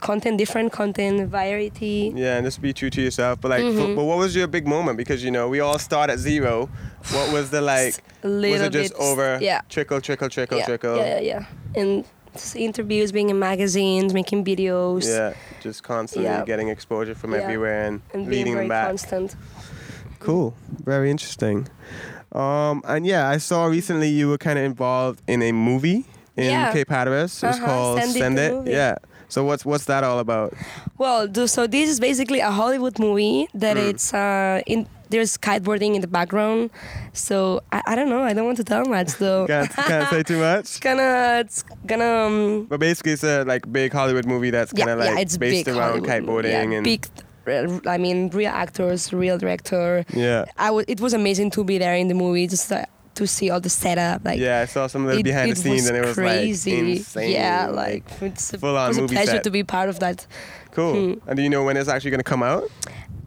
content, 0.00 0.38
different 0.38 0.72
content, 0.72 1.28
variety. 1.30 2.12
Yeah, 2.14 2.36
and 2.36 2.46
just 2.46 2.60
be 2.60 2.72
true 2.72 2.90
to 2.90 3.00
yourself. 3.02 3.40
But 3.40 3.50
like, 3.50 3.62
Mm-hmm. 3.62 3.94
but 3.96 4.04
what 4.04 4.18
was 4.18 4.34
your 4.34 4.46
big 4.46 4.66
moment? 4.66 4.96
Because 4.98 5.22
you 5.24 5.30
know 5.30 5.48
we 5.48 5.60
all 5.60 5.78
start 5.78 6.10
at 6.10 6.18
zero. 6.18 6.68
What 7.12 7.32
was 7.32 7.50
the 7.50 7.60
like? 7.60 8.02
Was 8.22 8.60
it 8.62 8.72
just 8.72 8.92
bit, 8.94 9.00
over? 9.02 9.38
Yeah. 9.40 9.60
Trickle, 9.68 10.00
trickle, 10.00 10.28
trickle, 10.28 10.58
yeah, 10.58 10.64
trickle. 10.66 10.96
yeah, 10.96 11.20
yeah, 11.20 11.20
yeah. 11.20 11.80
And 11.80 12.04
interviews, 12.54 13.10
being 13.12 13.28
in 13.30 13.38
magazines, 13.38 14.14
making 14.14 14.44
videos. 14.44 15.06
Yeah, 15.06 15.34
just 15.60 15.82
constantly 15.82 16.30
Yeah. 16.30 16.44
getting 16.44 16.68
exposure 16.68 17.14
from 17.14 17.32
Yeah. 17.32 17.40
everywhere 17.40 17.84
and, 17.86 18.02
And 18.14 18.28
leading 18.28 18.54
them 18.56 18.68
back. 18.68 18.86
constant. 18.86 19.34
Cool, 20.20 20.54
very 20.84 21.10
interesting. 21.10 21.66
Um, 22.32 22.82
and 22.86 23.06
yeah, 23.06 23.28
I 23.28 23.38
saw 23.38 23.64
recently 23.66 24.08
you 24.08 24.28
were 24.28 24.38
kind 24.38 24.58
of 24.58 24.64
involved 24.64 25.20
in 25.26 25.42
a 25.42 25.50
movie 25.52 26.04
in 26.36 26.44
Yeah. 26.44 26.72
Cape 26.72 26.88
Hatteras. 26.88 27.42
It 27.42 27.46
was 27.48 27.56
Uh-huh, 27.56 27.66
called 27.66 27.98
Send 28.02 28.16
It, 28.16 28.18
Send 28.20 28.38
It. 28.38 28.70
Yeah. 28.72 28.94
So 29.30 29.44
what's 29.44 29.64
what's 29.64 29.84
that 29.86 30.04
all 30.04 30.18
about? 30.18 30.52
Well, 30.98 31.26
do, 31.26 31.46
so 31.46 31.66
this 31.66 31.88
is 31.88 31.98
basically 32.00 32.40
a 32.40 32.50
Hollywood 32.50 32.98
movie 32.98 33.48
that 33.54 33.76
Hmm. 33.76 33.88
it's 33.90 34.12
uh, 34.12 34.60
in. 34.66 34.86
There's 35.10 35.36
kiteboarding 35.36 35.96
in 35.96 36.02
the 36.02 36.06
background, 36.06 36.70
so 37.14 37.62
I, 37.72 37.82
I 37.84 37.94
don't 37.96 38.08
know. 38.08 38.22
I 38.22 38.32
don't 38.32 38.44
want 38.46 38.58
to 38.58 38.64
tell 38.64 38.84
much 38.84 39.16
though. 39.18 39.44
Can't 39.52 39.68
can't 39.74 40.08
say 40.08 40.22
too 40.22 40.38
much. 40.48 40.60
it's 40.60 40.78
gonna 40.78 41.40
it's 41.40 41.64
gonna 41.84 42.26
um, 42.26 42.66
But 42.70 42.78
basically, 42.78 43.12
it's 43.12 43.24
a 43.24 43.42
like 43.44 43.66
big 43.72 43.92
Hollywood 43.92 44.24
movie 44.26 44.50
that's 44.50 44.72
yeah, 44.72 44.84
kind 44.86 44.90
of 44.94 44.98
like 45.04 45.16
yeah, 45.16 45.22
it's 45.22 45.36
based 45.36 45.66
around 45.66 46.06
Hollywood 46.06 46.08
kiteboarding 46.44 46.70
yeah, 46.70 46.76
and 46.78 46.84
big. 46.84 47.06
uh, 47.48 47.80
I 47.90 47.98
mean, 47.98 48.28
real 48.30 48.52
actors, 48.54 49.12
real 49.12 49.36
director. 49.36 50.04
yeah. 50.14 50.44
I 50.56 50.66
w- 50.66 50.84
it 50.86 51.00
was 51.00 51.12
amazing 51.12 51.50
to 51.58 51.64
be 51.64 51.78
there 51.78 51.96
in 51.96 52.06
the 52.06 52.14
movie, 52.14 52.46
just 52.46 52.70
uh, 52.70 52.84
to 53.14 53.26
see 53.26 53.50
all 53.50 53.60
the 53.60 53.68
setup. 53.70 54.24
Like, 54.24 54.38
Yeah, 54.38 54.60
I 54.60 54.64
saw 54.66 54.86
some 54.86 55.04
of 55.06 55.12
the 55.12 55.18
it, 55.18 55.22
behind 55.24 55.50
it 55.50 55.54
the 55.56 55.60
scenes 55.62 55.88
and 55.88 55.96
it 55.96 56.04
was 56.04 56.14
crazy. 56.14 56.76
like 56.80 56.96
insane. 56.98 57.30
Yeah, 57.32 57.66
like 57.68 58.04
it's 58.20 58.52
a, 58.52 58.58
full 58.58 58.76
on 58.76 58.86
it 58.86 58.88
was 58.88 58.98
a 58.98 59.06
pleasure 59.14 59.32
set. 59.32 59.44
to 59.44 59.50
be 59.50 59.64
part 59.64 59.88
of 59.88 59.98
that. 60.00 60.26
cool. 60.72 61.14
Hmm. 61.14 61.28
And 61.28 61.36
do 61.36 61.42
you 61.42 61.50
know 61.50 61.64
when 61.64 61.76
it's 61.76 61.88
actually 61.88 62.10
going 62.12 62.20
to 62.20 62.24
come 62.24 62.42
out? 62.42 62.64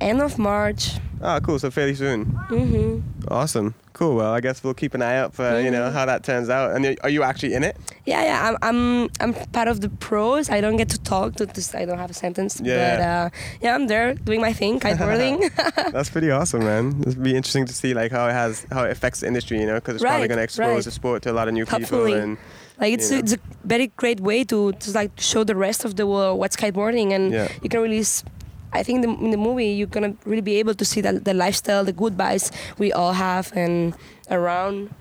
End 0.04 0.22
of 0.22 0.38
March. 0.38 0.92
Oh, 1.22 1.40
cool. 1.42 1.58
So 1.60 1.72
fairly 1.72 1.96
soon. 1.96 2.26
hmm 2.50 3.00
Awesome. 3.30 3.74
Cool. 3.94 4.16
Well, 4.16 4.34
I 4.34 4.42
guess 4.42 4.64
we'll 4.64 4.74
keep 4.74 4.94
an 4.96 5.02
eye 5.02 5.16
out 5.18 5.34
for 5.34 5.60
you 5.62 5.72
know 5.72 5.84
Mm-hmm. 5.86 5.94
how 5.98 6.06
that 6.06 6.24
turns 6.24 6.50
out. 6.50 6.76
And 6.76 6.98
are 7.04 7.10
you 7.10 7.24
actually 7.24 7.54
in 7.54 7.64
it? 7.64 7.78
Yeah, 8.06 8.24
yeah. 8.24 8.50
I'm, 8.50 8.58
I'm, 8.62 9.10
I'm 9.22 9.34
part 9.52 9.68
of 9.70 9.80
the 9.80 9.88
pros. 9.90 10.50
I 10.50 10.60
don't 10.62 10.76
get 10.78 10.90
to 10.90 11.00
talk. 11.00 11.36
To 11.36 11.46
this, 11.46 11.74
I 11.74 11.86
don't 11.86 12.00
have 12.00 12.10
a 12.10 12.14
sentence. 12.14 12.60
Yeah. 12.62 12.76
But 12.98 13.02
uh, 13.04 13.30
yeah, 13.62 13.76
I'm 13.76 13.88
there 13.88 14.16
doing 14.16 14.42
my 14.42 14.52
thing, 14.52 14.80
kiteboarding. 14.80 15.38
That's 15.94 16.10
pretty 16.10 16.32
awesome, 16.32 16.64
man. 16.66 17.02
It'd 17.08 17.24
be 17.24 17.36
interesting 17.36 17.66
to 17.68 17.74
see 17.74 17.94
like 17.94 18.12
how 18.12 18.28
it 18.28 18.34
has 18.34 18.66
how 18.72 18.84
it 18.84 18.92
affects 18.92 19.22
the 19.22 19.28
industry, 19.28 19.60
you 19.62 19.68
know, 19.68 19.76
because 19.76 19.96
it's 19.96 20.04
probably 20.04 20.28
going 20.28 20.40
to 20.40 20.44
expose 20.44 20.68
right. 20.68 20.84
the 20.84 20.92
sport 20.92 21.22
to 21.24 21.32
a 21.32 21.36
lot 21.40 21.48
of 21.48 21.54
new 21.54 21.66
Hopefully. 21.66 22.12
people. 22.14 22.24
And 22.24 22.38
like 22.82 22.94
it's, 22.96 23.10
You 23.10 23.18
know. 23.18 23.24
it's 23.24 23.34
a 23.34 23.40
very 23.64 23.88
great 23.96 24.20
way 24.20 24.44
to 24.46 24.74
just 24.74 24.96
like 24.96 25.12
show 25.22 25.44
the 25.46 25.56
rest 25.56 25.86
of 25.86 25.96
the 25.96 26.06
world 26.08 26.40
what's 26.40 26.58
kiteboarding, 26.58 27.14
and 27.14 27.32
Yeah. 27.32 27.48
you 27.62 27.70
can 27.70 27.80
really. 27.82 28.04
I 28.74 28.84
think 28.84 29.04
the, 29.04 29.10
in 29.10 29.32
the 29.32 29.38
movie 29.38 29.68
you're 29.68 29.88
gonna 29.88 30.16
really 30.26 30.42
be 30.42 30.56
able 30.60 30.74
to 30.76 30.86
see 30.86 31.02
the, 31.02 31.14
the 31.14 31.34
lifestyle, 31.34 31.84
the 31.84 31.94
good 31.94 32.18
vibes 32.18 32.52
we 32.78 32.92
all 32.92 33.14
have, 33.14 33.52
and 33.56 33.96
around 34.30 34.94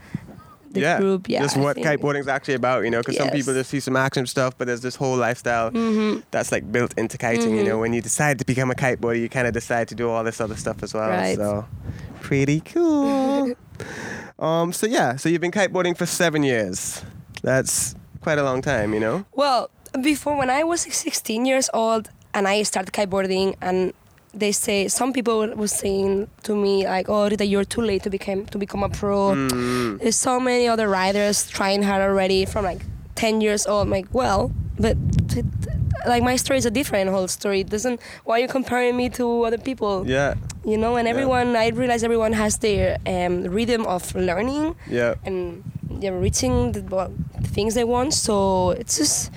the 0.73 0.81
yeah, 0.81 0.99
group. 0.99 1.29
Yeah, 1.29 1.43
just 1.43 1.57
what 1.57 1.77
kiteboarding 1.77 2.21
is 2.21 2.29
actually 2.29 2.55
about, 2.55 2.85
you 2.85 2.91
know, 2.91 3.01
because 3.01 3.17
some 3.17 3.31
people 3.31 3.53
just 3.53 3.71
see 3.71 3.81
some 3.81 3.97
action 3.97 4.27
stuff, 4.27 4.57
but 4.57 4.67
there's 4.67 4.81
this 4.81 4.97
whole 4.97 5.17
lifestyle 5.17 5.71
Mm-hmm. 5.71 6.21
that's 6.31 6.53
like 6.53 6.71
built 6.71 6.95
into 6.99 7.19
kiting. 7.19 7.57
You 7.57 7.65
know, 7.65 7.79
when 7.79 7.93
you 7.93 8.01
decide 8.03 8.39
to 8.39 8.45
become 8.45 8.71
a 8.71 8.75
kiteboarder, 8.75 9.21
you 9.21 9.29
kind 9.29 9.47
of 9.47 9.53
decide 9.53 9.89
to 9.89 9.95
do 9.95 10.09
all 10.09 10.25
this 10.25 10.41
other 10.41 10.57
stuff 10.57 10.83
as 10.83 10.95
well. 10.95 11.09
Right. 11.09 11.37
So 11.37 11.67
pretty 12.21 12.61
cool. 12.61 13.55
um, 14.39 14.73
so 14.73 14.87
yeah, 14.87 15.17
so 15.17 15.29
you've 15.29 15.41
been 15.41 15.51
kiteboarding 15.51 15.97
for 15.97 16.07
seven 16.07 16.43
years. 16.43 17.05
That's 17.43 17.95
quite 18.21 18.39
a 18.39 18.43
long 18.43 18.63
time, 18.63 18.95
you 18.95 19.01
know. 19.01 19.27
Well, 19.33 19.71
before 20.01 20.37
when 20.37 20.51
I 20.51 20.65
was 20.65 20.83
16 20.83 21.45
years 21.45 21.69
old 21.75 22.11
and 22.35 22.49
I 22.49 22.63
started 22.65 22.93
kiteboarding 22.93 23.55
and 23.61 23.93
they 24.35 24.53
say 24.53 24.89
some 24.89 25.13
people 25.13 25.47
were 25.55 25.69
saying 25.69 26.29
to 26.45 26.57
me 26.57 26.85
like, 26.87 27.09
"Oh, 27.09 27.29
Rita, 27.29 27.45
you're 27.45 27.65
too 27.67 27.83
late 27.83 28.03
to 28.05 28.11
become 28.11 28.47
to 28.47 28.59
become 28.59 28.83
a 28.83 28.89
pro." 28.89 29.35
Mm. 29.35 30.01
There's 30.01 30.17
so 30.17 30.41
many 30.41 30.67
other 30.69 30.89
riders 30.89 31.49
trying 31.51 31.83
hard 31.83 32.01
already 32.03 32.47
from 32.47 32.65
like 32.65 32.81
10 33.15 33.41
years 33.43 33.67
old. 33.67 33.83
I'm 33.87 33.91
like, 33.91 34.09
well, 34.13 34.51
but 34.79 34.97
like 36.07 36.23
my 36.23 36.37
story 36.37 36.59
is 36.59 36.67
a 36.67 36.71
different 36.71 37.11
whole 37.11 37.29
story. 37.29 37.61
It 37.61 37.69
doesn't. 37.71 38.01
Why 38.25 38.39
are 38.39 38.43
you 38.43 38.49
comparing 38.49 38.97
me 38.97 39.09
to 39.11 39.45
other 39.45 39.59
people? 39.59 40.05
Yeah, 40.07 40.35
You 40.65 40.79
know, 40.79 40.97
and 40.97 41.07
Yeah. 41.07 41.13
everyone. 41.15 41.55
I 41.57 41.69
realize 41.69 42.03
everyone 42.03 42.33
has 42.33 42.57
their 42.59 42.97
um, 43.07 43.45
rhythm 43.45 43.85
of 43.87 44.15
learning 44.15 44.75
yeah, 44.89 45.15
and 45.27 45.63
they're 46.01 46.19
reaching 46.19 46.73
the, 46.73 46.81
well, 46.83 47.13
the 47.41 47.49
things 47.49 47.75
they 47.75 47.85
want. 47.85 48.15
So 48.15 48.71
it's 48.71 48.97
just 48.99 49.31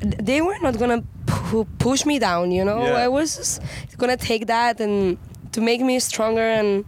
they 0.00 0.40
were 0.40 0.58
not 0.62 0.78
gonna 0.78 1.02
pu- 1.50 1.66
pushed 1.78 2.06
me 2.06 2.18
down. 2.18 2.50
You 2.50 2.64
know, 2.64 2.82
Yeah. 2.84 3.04
I 3.04 3.08
was 3.08 3.36
just 3.36 3.62
gonna 3.98 4.16
take 4.16 4.46
that 4.46 4.80
and 4.80 5.18
to 5.52 5.60
make 5.60 5.80
me 5.80 5.98
stronger 6.00 6.42
and 6.60 6.84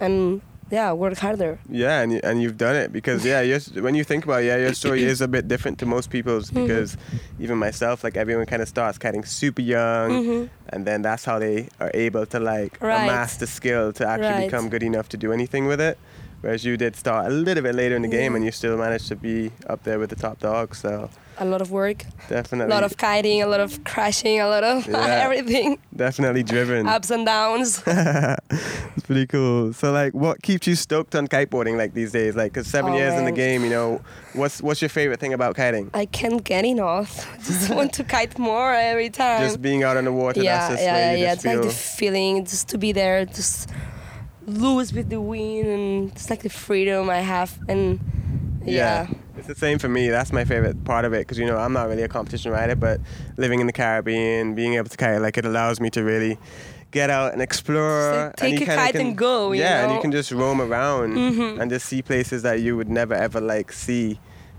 and 0.00 0.40
yeah, 0.70 0.92
work 0.92 1.16
harder. 1.16 1.58
yeah, 1.70 2.02
and 2.02 2.12
you, 2.12 2.20
and 2.22 2.42
you've 2.42 2.58
done 2.58 2.76
it 2.76 2.92
because 2.92 3.24
yeah, 3.24 3.40
when 3.80 3.94
you 3.94 4.04
think 4.04 4.24
about 4.24 4.42
it, 4.42 4.46
yeah, 4.48 4.56
your 4.58 4.74
story 4.74 5.02
is 5.02 5.22
a 5.22 5.28
bit 5.28 5.48
different 5.48 5.78
to 5.78 5.86
most 5.86 6.10
people's 6.10 6.50
Mm-hmm. 6.50 6.66
because 6.66 6.96
even 7.40 7.56
myself, 7.56 8.04
like 8.04 8.18
everyone 8.18 8.44
kind 8.46 8.60
of 8.60 8.68
starts 8.68 8.98
kiting 8.98 9.24
super 9.24 9.62
young, 9.62 10.50
and 10.68 10.84
then 10.86 11.00
that's 11.02 11.24
how 11.24 11.38
they 11.38 11.68
are 11.80 11.90
able 11.94 12.26
to 12.26 12.38
like 12.38 12.74
Mm-hmm. 12.74 12.84
Right. 12.86 13.04
amass 13.04 13.38
the 13.38 13.46
skill 13.46 13.92
to 13.94 14.06
actually 14.06 14.28
Right. 14.28 14.50
become 14.50 14.68
good 14.68 14.82
enough 14.82 15.08
to 15.10 15.16
do 15.16 15.32
anything 15.32 15.66
with 15.66 15.80
it. 15.80 15.96
Whereas 16.40 16.64
you 16.64 16.76
did 16.76 16.94
start 16.96 17.26
a 17.26 17.30
little 17.30 17.62
bit 17.64 17.74
later 17.74 17.96
in 17.96 18.02
the 18.02 18.08
game, 18.08 18.36
and 18.36 18.44
you 18.44 18.52
still 18.52 18.76
managed 18.78 19.08
to 19.08 19.16
be 19.16 19.50
up 19.66 19.82
there 19.82 19.98
with 19.98 20.10
the 20.10 20.16
top 20.16 20.38
dogs. 20.38 20.78
So 20.78 21.10
A 21.38 21.44
lot 21.44 21.60
of 21.60 21.70
work, 21.72 22.04
definitely, 22.28 22.72
a 22.72 22.74
lot 22.76 22.84
of 22.84 22.96
kiting, 22.96 23.42
a 23.42 23.46
lot 23.46 23.58
of 23.60 23.82
crashing, 23.84 24.38
a 24.40 24.46
lot 24.48 24.62
of 24.64 24.86
Yeah. 24.88 25.24
everything, 25.24 25.78
definitely 25.96 26.44
driven. 26.44 26.86
ups 26.96 27.10
and 27.10 27.26
downs. 27.26 27.82
it's 27.86 29.06
pretty 29.06 29.26
cool. 29.26 29.72
So 29.72 29.90
like, 29.92 30.14
what 30.14 30.42
keeps 30.42 30.66
you 30.66 30.74
stoked 30.76 31.14
on 31.14 31.26
kiteboarding 31.28 31.76
like 31.76 31.94
these 31.94 32.12
days? 32.12 32.36
Like, 32.36 32.54
cause 32.54 32.66
seven 32.66 32.92
Oh, 32.92 32.96
years 32.96 33.14
in 33.14 33.24
the 33.24 33.32
game, 33.32 33.64
you 33.64 33.70
know, 33.70 34.00
what's 34.34 34.62
what's 34.62 34.80
your 34.80 34.88
favorite 34.90 35.20
thing 35.20 35.32
about 35.34 35.56
kiting? 35.56 35.90
I 35.94 36.06
can't 36.06 36.42
get 36.44 36.64
enough. 36.64 37.26
Just 37.44 37.70
want 37.70 37.92
to 37.94 38.04
kite 38.04 38.38
more 38.38 38.72
every 38.74 39.10
time. 39.10 39.40
Just 39.42 39.60
being 39.60 39.82
out 39.82 39.96
on 39.96 40.04
the 40.04 40.12
water. 40.12 40.40
yeah, 40.42 40.58
that's 40.58 40.74
just 40.74 40.82
yeah, 40.84 41.12
yeah, 41.12 41.16
yeah. 41.18 41.32
It's 41.32 41.44
like 41.44 41.62
the 41.62 41.70
feeling, 41.70 42.44
just 42.44 42.68
to 42.68 42.78
be 42.78 42.92
there, 42.92 43.24
just 43.26 43.70
loose 44.48 44.92
with 44.92 45.08
the 45.10 45.20
wind, 45.20 45.66
and 45.66 46.10
it's 46.12 46.30
like 46.30 46.42
the 46.42 46.48
freedom 46.50 47.10
I 47.10 47.18
have, 47.20 47.58
and 47.68 48.00
yeah, 48.64 49.06
It's 49.36 49.46
the 49.46 49.54
same 49.54 49.78
for 49.78 49.88
me. 49.88 50.08
That's 50.08 50.32
my 50.32 50.44
favorite 50.44 50.84
part 50.84 51.04
of 51.04 51.12
it 51.12 51.20
because 51.20 51.38
you 51.38 51.46
know 51.46 51.56
I'm 51.56 51.72
not 51.72 51.88
really 51.88 52.02
a 52.02 52.08
competition 52.08 52.50
rider, 52.52 52.74
but 52.76 53.00
living 53.36 53.60
in 53.60 53.66
the 53.66 53.72
Caribbean, 53.72 54.54
being 54.54 54.74
able 54.74 54.88
to 54.88 54.96
kite, 54.96 55.20
like 55.20 55.38
it 55.38 55.44
allows 55.46 55.80
me 55.80 55.90
to 55.90 56.02
really 56.02 56.38
get 56.90 57.08
out 57.10 57.32
and 57.32 57.40
explore. 57.42 58.32
Take 58.36 58.52
and 58.52 58.60
you 58.60 58.66
a 58.66 58.76
kite 58.76 58.92
can, 58.92 59.06
and 59.08 59.16
go, 59.18 59.52
you 59.52 59.60
yeah, 59.60 59.84
and 59.84 59.92
you 59.92 60.00
can 60.00 60.10
just 60.10 60.32
roam 60.32 60.60
around 60.60 61.14
Mhm. 61.14 61.60
and 61.60 61.70
just 61.70 61.86
see 61.86 62.02
places 62.02 62.42
that 62.42 62.60
you 62.60 62.76
would 62.76 62.88
never 62.88 63.14
ever 63.14 63.40
like 63.40 63.72
see 63.72 64.18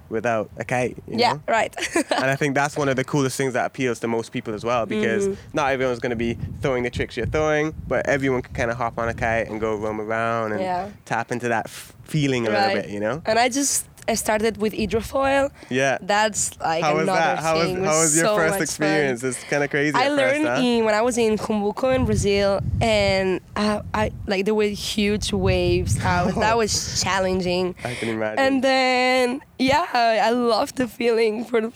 without 0.09 0.49
a 0.57 0.63
kite. 0.65 0.97
You 1.07 1.17
yeah, 1.19 1.33
know? 1.33 1.41
right. 1.47 1.75
and 1.95 2.25
I 2.25 2.35
think 2.35 2.55
that's 2.55 2.75
one 2.77 2.89
of 2.89 2.95
the 2.95 3.03
coolest 3.03 3.37
things 3.37 3.53
that 3.53 3.65
appeals 3.65 3.99
to 3.99 4.07
most 4.07 4.31
people 4.31 4.53
as 4.53 4.63
well 4.63 4.85
because 4.85 5.27
Mhm. 5.27 5.37
not 5.53 5.71
everyone's 5.71 5.99
going 5.99 6.09
to 6.11 6.15
be 6.15 6.37
throwing 6.61 6.83
the 6.83 6.89
tricks 6.89 7.15
you're 7.17 7.25
throwing, 7.27 7.73
but 7.87 8.07
everyone 8.07 8.41
can 8.41 8.53
kind 8.53 8.71
of 8.71 8.77
hop 8.77 8.97
on 8.97 9.07
a 9.09 9.13
kite 9.13 9.47
and 9.49 9.59
go 9.59 9.75
roam 9.75 10.01
around 10.01 10.51
and 10.53 10.61
Yeah. 10.61 10.89
tap 11.05 11.31
into 11.31 11.47
that 11.49 11.65
f- 11.67 11.93
feeling 12.03 12.47
a 12.47 12.49
little 12.49 12.73
bit, 12.81 12.89
you 12.89 12.99
know? 12.99 13.21
and 13.25 13.37
I 13.39 13.49
just 13.49 13.85
I 14.09 14.15
started 14.15 14.57
with 14.57 14.73
hydrofoil. 14.73 15.51
Yeah. 15.69 15.97
That's 16.01 16.59
like 16.59 16.83
how 16.83 16.97
another 16.97 17.05
that? 17.13 17.39
How 17.39 17.55
was, 17.57 17.65
thing. 17.65 17.77
It 17.77 17.85
how 17.85 17.99
was 18.01 18.15
your 18.17 18.25
so 18.25 18.35
first 18.35 18.59
experience? 18.61 19.21
Fun. 19.21 19.29
It's 19.29 19.43
kind 19.45 19.63
of 19.63 19.69
crazy. 19.69 19.95
I 19.95 20.05
at 20.05 20.13
learned 20.13 20.45
first, 20.45 20.59
huh? 20.61 20.67
in 20.67 20.85
when 20.85 20.95
I 20.95 21.01
was 21.01 21.17
in 21.17 21.37
Cumbuco 21.37 21.93
in 21.95 22.05
Brazil, 22.05 22.59
and 22.81 23.39
I, 23.55 23.81
I 23.93 24.11
like 24.25 24.45
there 24.45 24.55
were 24.55 24.63
huge 24.93 25.31
waves. 25.31 25.95
Was, 26.03 26.35
that 26.35 26.57
was 26.57 27.01
challenging. 27.03 27.75
I 27.83 27.93
can 27.95 28.09
imagine. 28.09 28.39
And 28.39 28.63
then 28.63 29.41
yeah, 29.59 29.85
I, 29.93 30.17
I 30.19 30.29
love 30.31 30.73
the 30.75 30.87
feeling 30.87 31.45
for 31.45 31.61
the. 31.61 31.71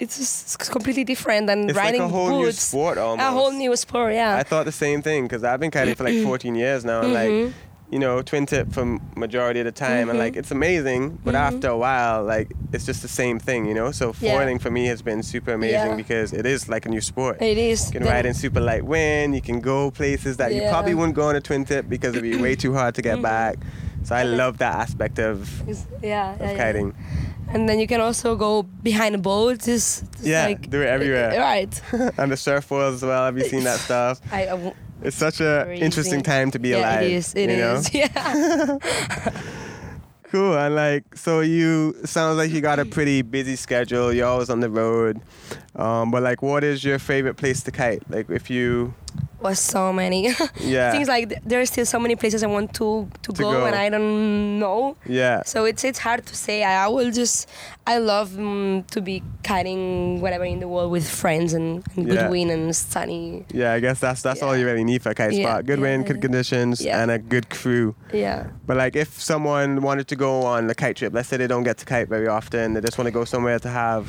it's 0.00 0.16
just 0.18 0.70
completely 0.70 1.04
different 1.04 1.46
than 1.46 1.68
it's 1.68 1.76
like 1.76 1.84
riding 1.84 2.00
a 2.00 2.08
whole 2.08 2.30
new 2.40 2.50
sport 2.52 2.96
almost. 2.98 3.28
A 3.28 3.30
whole 3.30 3.52
new 3.52 3.76
sport, 3.76 4.14
yeah. 4.14 4.34
I 4.36 4.42
thought 4.42 4.64
the 4.64 4.72
same 4.72 5.02
thing 5.02 5.24
because 5.26 5.44
I've 5.44 5.60
been 5.60 5.70
kiting 5.70 5.94
for 5.94 6.04
like 6.04 6.22
14 6.24 6.54
years 6.54 6.84
now, 6.84 7.02
and 7.02 7.14
Mm-hmm. 7.14 7.44
like, 7.46 7.54
you 7.90 7.98
know, 7.98 8.20
twin 8.22 8.44
tip 8.46 8.70
for 8.72 8.98
majority 9.16 9.60
of 9.60 9.66
the 9.66 9.72
time, 9.72 10.10
and 10.10 10.18
like 10.18 10.36
it's 10.36 10.50
amazing. 10.50 11.18
But 11.24 11.34
after 11.34 11.68
a 11.68 11.76
while, 11.76 12.22
like 12.24 12.52
it's 12.72 12.84
just 12.84 13.00
the 13.02 13.08
same 13.08 13.38
thing, 13.38 13.66
you 13.66 13.74
know. 13.74 13.90
So 13.92 14.12
Mm-hmm. 14.12 14.24
Yeah. 14.24 14.38
foiling 14.38 14.58
for 14.58 14.70
me 14.70 14.86
has 14.86 15.00
been 15.02 15.22
super 15.22 15.52
amazing 15.54 15.90
Yeah. 15.90 15.96
because 15.96 16.32
it 16.32 16.44
is 16.46 16.68
like 16.68 16.84
a 16.86 16.88
new 16.90 17.00
sport. 17.00 17.40
it 17.40 17.56
is. 17.58 17.86
You 17.86 17.92
can 17.92 18.02
Then- 18.02 18.12
ride 18.12 18.26
in 18.26 18.34
super 18.34 18.60
light 18.60 18.84
wind. 18.84 19.34
You 19.34 19.40
can 19.42 19.60
go 19.60 19.90
places 19.90 20.36
that 20.36 20.54
you 20.54 20.62
probably 20.68 20.94
wouldn't 20.94 21.14
go 21.16 21.28
on 21.28 21.36
a 21.36 21.40
twin 21.40 21.64
tip 21.64 21.88
because 21.88 22.10
it'd 22.14 22.22
be 22.22 22.36
way 22.36 22.54
too 22.56 22.74
hard 22.74 22.94
to 22.96 23.02
get 23.02 23.22
back. 23.22 23.56
So 24.04 24.14
I 24.14 24.22
love 24.22 24.58
that 24.58 24.74
aspect 24.76 25.18
of, 25.18 25.48
yeah, 25.68 25.72
of 25.72 26.02
yeah, 26.02 26.36
yeah. 26.40 26.56
kiting. 26.56 26.94
And 27.50 27.66
then 27.68 27.78
you 27.78 27.86
can 27.86 28.00
also 28.00 28.36
go 28.36 28.62
behind 28.62 29.14
a 29.14 29.18
boat. 29.18 29.60
Just, 29.60 30.04
just 30.12 30.24
Yeah, 30.24 30.46
like, 30.46 30.68
do 30.70 30.82
it 30.82 30.86
everywhere. 30.88 31.30
Right. 31.38 31.80
and 32.18 32.30
the 32.32 32.36
surfboards 32.36 32.94
as 32.96 33.02
well. 33.02 33.24
Have 33.24 33.38
you 33.38 33.44
seen 33.44 33.64
that 33.64 33.78
stuff? 33.80 34.20
I, 34.32 34.42
I 34.42 34.46
w- 34.46 34.74
It's 35.02 35.16
such 35.16 35.40
a 35.40 35.62
Crazy. 35.66 35.84
interesting 35.84 36.22
time 36.22 36.50
to 36.50 36.58
be 36.58 36.70
yeah, 36.70 36.78
alive. 36.78 37.02
it 37.04 37.12
is. 37.12 37.34
It 37.34 37.50
you 37.50 37.56
know? 37.56 37.74
is. 37.74 37.94
Yeah. 37.94 38.78
Cool. 40.30 40.58
And 40.58 40.74
like, 40.74 41.16
so 41.16 41.40
you 41.40 41.94
sounds 42.04 42.36
like 42.36 42.50
you 42.50 42.60
got 42.60 42.78
a 42.78 42.84
pretty 42.84 43.22
busy 43.22 43.56
schedule. 43.56 44.12
You're 44.12 44.26
always 44.26 44.50
on 44.50 44.60
the 44.60 44.68
road. 44.68 45.22
Um, 45.74 46.10
but 46.10 46.22
like, 46.22 46.42
what 46.42 46.62
is 46.64 46.84
your 46.84 46.98
favorite 46.98 47.38
place 47.38 47.62
to 47.62 47.70
kite? 47.70 48.02
Like, 48.10 48.28
if 48.28 48.50
you, 48.50 48.92
was 49.40 49.58
so 49.58 49.92
many. 49.92 50.28
yeah, 50.60 50.90
Things 50.92 51.08
like 51.08 51.28
th- 51.28 51.40
there 51.44 51.60
are 51.60 51.66
still 51.66 51.86
so 51.86 51.98
many 51.98 52.16
places 52.16 52.42
I 52.42 52.46
want 52.48 52.74
to 52.74 53.08
to, 53.22 53.32
To 53.32 53.42
go, 53.42 53.52
go. 53.52 53.66
and 53.66 53.74
I 53.74 53.88
don't 53.88 54.58
know. 54.58 54.96
yeah, 55.06 55.42
So 55.44 55.64
it's 55.64 55.84
it's 55.84 55.98
hard 55.98 56.26
to 56.26 56.34
say. 56.34 56.64
I, 56.64 56.84
I 56.84 56.88
will 56.88 57.10
just 57.12 57.48
I 57.86 57.98
love 57.98 58.30
mm, 58.30 58.86
to 58.88 59.00
be 59.00 59.22
kiting 59.42 60.20
whatever 60.20 60.44
in 60.44 60.60
the 60.60 60.68
world 60.68 60.90
with 60.90 61.08
friends 61.08 61.52
and, 61.54 61.82
and 61.96 62.06
good 62.06 62.14
Yeah. 62.14 62.28
wind 62.28 62.50
and 62.50 62.74
sunny. 62.74 63.44
yeah. 63.52 63.72
I 63.72 63.80
guess 63.80 64.00
that's 64.00 64.22
that's 64.22 64.42
all 64.42 64.56
you 64.56 64.66
really 64.66 64.84
need 64.84 65.02
for 65.02 65.10
a 65.10 65.14
kite 65.14 65.32
Yeah, 65.32 65.44
spot. 65.46 65.66
Good 65.66 65.78
yeah, 65.78 65.86
wind, 65.88 66.06
good 66.06 66.20
conditions, 66.20 66.80
Yeah. 66.80 67.00
and 67.02 67.10
a 67.10 67.18
good 67.18 67.48
crew. 67.50 67.94
Yeah. 68.12 68.48
But 68.66 68.76
like, 68.76 68.96
if 68.96 69.20
someone 69.22 69.80
wanted 69.82 70.08
to 70.08 70.16
go 70.16 70.42
on 70.42 70.68
a 70.70 70.74
kite 70.74 70.96
trip, 70.96 71.12
let's 71.14 71.28
say 71.28 71.36
they 71.36 71.46
don't 71.46 71.64
get 71.64 71.78
to 71.78 71.84
kite 71.86 72.08
very 72.08 72.28
often, 72.28 72.74
they 72.74 72.80
just 72.80 72.98
want 72.98 73.06
to 73.06 73.12
go 73.12 73.24
somewhere 73.24 73.58
to 73.60 73.68
have 73.68 74.06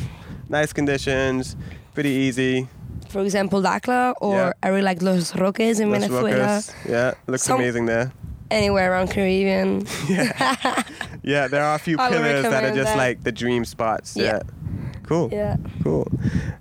nice 0.50 0.74
conditions, 0.74 1.56
pretty 1.94 2.10
easy. 2.10 2.68
For 3.10 3.22
example, 3.22 3.62
Dakhla 3.62 4.14
or 4.22 4.36
Yeah. 4.36 4.54
I 4.64 4.70
really 4.70 4.84
like 4.84 5.02
Los 5.02 5.34
Roques 5.34 5.80
in 5.80 5.92
Los 5.92 6.02
Venezuela. 6.02 6.46
Roques. 6.46 6.74
Yeah, 6.88 7.14
looks 7.28 7.44
Some- 7.44 7.60
amazing 7.60 7.86
there. 7.88 8.12
Anywhere 8.52 8.92
around 8.92 9.10
Caribbean. 9.12 9.86
Yeah, 10.10 10.84
yeah, 11.24 11.48
there 11.48 11.64
are 11.64 11.76
a 11.76 11.80
few 11.80 11.98
pillars 12.10 12.44
that 12.44 12.64
are 12.64 12.74
just 12.74 12.86
that. 12.94 12.98
like 12.98 13.24
the 13.24 13.32
dream 13.32 13.64
spots. 13.66 14.16
Yeah. 14.16 14.24
Yeah. 14.24 14.40
Cool. 15.04 15.30
yeah. 15.32 15.58
Cool. 15.84 16.08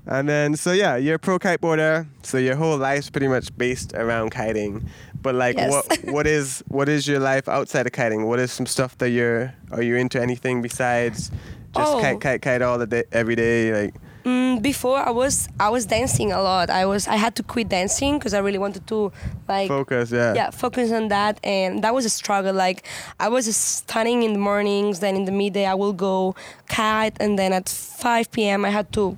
And 0.06 0.26
then, 0.28 0.56
so 0.56 0.72
yeah, 0.72 0.96
you're 0.96 1.16
a 1.16 1.18
pro 1.18 1.38
kiteboarder. 1.38 2.06
So 2.22 2.38
your 2.38 2.56
whole 2.56 2.78
life's 2.78 3.10
pretty 3.10 3.28
much 3.28 3.56
based 3.58 3.92
around 3.94 4.30
kiting. 4.30 4.88
But 5.20 5.34
like, 5.34 5.56
Yes. 5.56 5.70
what 5.70 5.98
what 6.14 6.26
is 6.26 6.62
what 6.68 6.88
is 6.88 7.06
your 7.06 7.20
life 7.20 7.48
outside 7.48 7.86
of 7.86 7.92
kiting? 7.92 8.26
What 8.26 8.38
is 8.38 8.50
some 8.52 8.66
stuff 8.66 8.96
that 8.98 9.10
you're 9.10 9.52
are 9.70 9.82
you 9.82 9.96
into 9.96 10.20
anything 10.20 10.62
besides 10.62 11.30
just 11.76 11.92
Oh. 11.94 12.00
kite 12.00 12.20
kite 12.20 12.40
kite 12.42 12.62
all 12.62 12.78
the 12.78 12.86
day 12.86 13.04
every 13.12 13.34
day? 13.36 13.72
Like, 13.84 13.94
Mm, 14.28 14.60
before 14.60 14.98
I 14.98 15.10
was 15.10 15.48
I 15.58 15.68
was 15.70 15.86
dancing 15.86 16.32
a 16.32 16.42
lot. 16.42 16.68
I 16.68 16.84
was 16.92 17.08
I 17.08 17.16
had 17.16 17.34
to 17.36 17.42
quit 17.42 17.68
dancing 17.70 18.18
because 18.18 18.34
I 18.34 18.40
really 18.46 18.58
wanted 18.58 18.84
to 18.88 19.10
like 19.48 19.68
focus. 19.68 20.10
Yeah. 20.10 20.34
yeah 20.34 20.50
focus 20.50 20.92
on 20.92 21.08
that 21.08 21.40
and 21.42 21.82
that 21.84 21.94
was 21.94 22.04
a 22.04 22.10
struggle 22.10 22.52
like 22.52 22.86
i 23.18 23.28
was 23.28 23.44
studying 23.56 24.22
in 24.26 24.32
the 24.34 24.38
mornings 24.50 25.00
then 25.00 25.14
in 25.16 25.24
the 25.24 25.32
midday 25.32 25.64
i 25.64 25.74
will 25.82 25.94
go 25.94 26.34
kite 26.68 27.16
and 27.20 27.38
then 27.38 27.52
at 27.52 27.68
5 27.68 28.30
p.m 28.32 28.64
i 28.64 28.70
had 28.70 28.92
to 28.92 29.16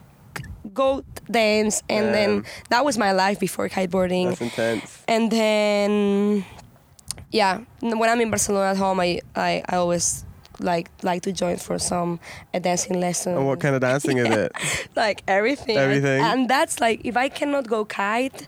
go 0.73 1.03
dance 1.31 1.83
and 1.89 2.05
Damn. 2.07 2.13
then 2.13 2.45
that 2.69 2.85
was 2.85 2.97
my 2.99 3.13
life 3.13 3.39
before 3.41 3.69
kiteboarding 3.69 4.29
That's 4.29 4.41
intense. 4.41 5.03
and 5.09 5.31
then 5.33 6.45
yeah 7.33 7.61
when 7.81 8.09
i'm 8.11 8.21
in 8.21 8.31
barcelona 8.31 8.71
at 8.71 8.77
home 8.77 9.01
i 9.01 9.21
i, 9.35 9.63
I 9.69 9.77
always 9.77 10.25
like 10.63 10.91
like 11.03 11.23
to 11.23 11.33
join 11.33 11.57
for 11.57 11.79
some 11.79 12.19
a 12.55 12.61
dancing 12.61 13.01
lesson 13.01 13.37
And 13.37 13.47
what 13.47 13.61
kind 13.61 13.75
of 13.75 13.81
dancing 13.81 14.19
is 14.19 14.29
it? 14.29 14.53
like 14.97 15.23
everything. 15.29 15.77
Everything? 15.77 16.21
And 16.23 16.49
that's 16.49 16.81
like 16.81 17.01
if 17.05 17.17
I 17.17 17.29
cannot 17.29 17.67
go 17.67 17.85
kite, 17.85 18.47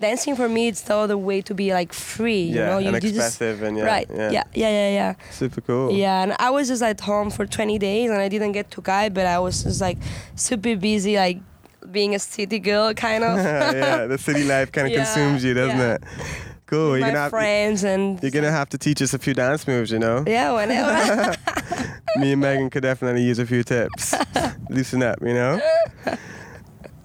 dancing 0.00 0.36
for 0.36 0.48
me 0.48 0.68
it's 0.68 0.82
the 0.82 0.94
other 0.94 1.16
way 1.16 1.40
to 1.42 1.54
be 1.54 1.72
like 1.72 1.92
free. 1.92 2.42
you 2.42 2.56
Yeah, 2.56 2.66
know, 2.70 2.78
you, 2.78 2.88
and 2.88 2.94
you 3.02 3.10
just 3.12 3.16
expressive 3.40 3.62
and 3.62 3.78
yeah, 3.78 3.84
right. 3.84 4.06
yeah. 4.10 4.30
Yeah. 4.30 4.44
yeah, 4.54 4.68
yeah, 4.70 4.90
yeah, 5.00 5.14
Super 5.30 5.60
cool. 5.62 5.92
yeah. 5.92 6.22
And 6.22 6.34
I 6.38 6.50
was 6.50 6.68
just 6.68 6.82
at 6.82 7.00
home 7.00 7.30
for 7.30 7.46
20 7.46 7.78
days 7.78 8.10
and 8.10 8.20
I 8.20 8.28
didn't 8.28 8.52
get 8.52 8.70
to 8.72 8.82
kite, 8.82 9.14
but 9.14 9.26
I 9.26 9.38
was 9.38 9.62
just 9.64 9.80
like 9.80 9.98
super 10.34 10.76
busy, 10.76 11.16
like 11.16 11.38
being 11.90 12.14
a 12.14 12.18
city 12.18 12.58
girl 12.58 12.92
kind 12.94 13.24
of. 13.24 13.36
yeah, 13.38 14.06
the 14.06 14.18
city 14.18 14.44
life 14.44 14.70
kind 14.72 14.86
of 14.88 14.92
Yeah, 14.96 15.04
consumes 15.04 15.44
you, 15.44 15.54
doesn't 15.54 15.78
yeah. 15.78 15.94
it? 15.94 16.02
Cool. 16.66 16.92
With 16.92 17.00
You're 17.00 17.06
my 17.08 17.12
gonna 17.12 17.20
have, 17.20 17.30
friends 17.30 17.84
and 17.84 18.20
you're 18.22 18.32
gonna 18.32 18.50
have 18.50 18.68
to 18.70 18.78
teach 18.78 19.00
us 19.00 19.14
a 19.14 19.18
few 19.18 19.34
dance 19.34 19.66
moves, 19.68 19.90
you 19.90 19.98
know. 20.00 20.24
yeah, 20.26 20.52
whenever. 20.52 21.36
Me 22.16 22.32
and 22.32 22.40
Megan 22.40 22.70
could 22.70 22.82
definitely 22.82 23.22
use 23.22 23.38
a 23.38 23.46
few 23.46 23.62
tips. 23.62 24.14
Loosen 24.70 25.02
up, 25.02 25.18
you 25.22 25.34
know. 25.34 25.60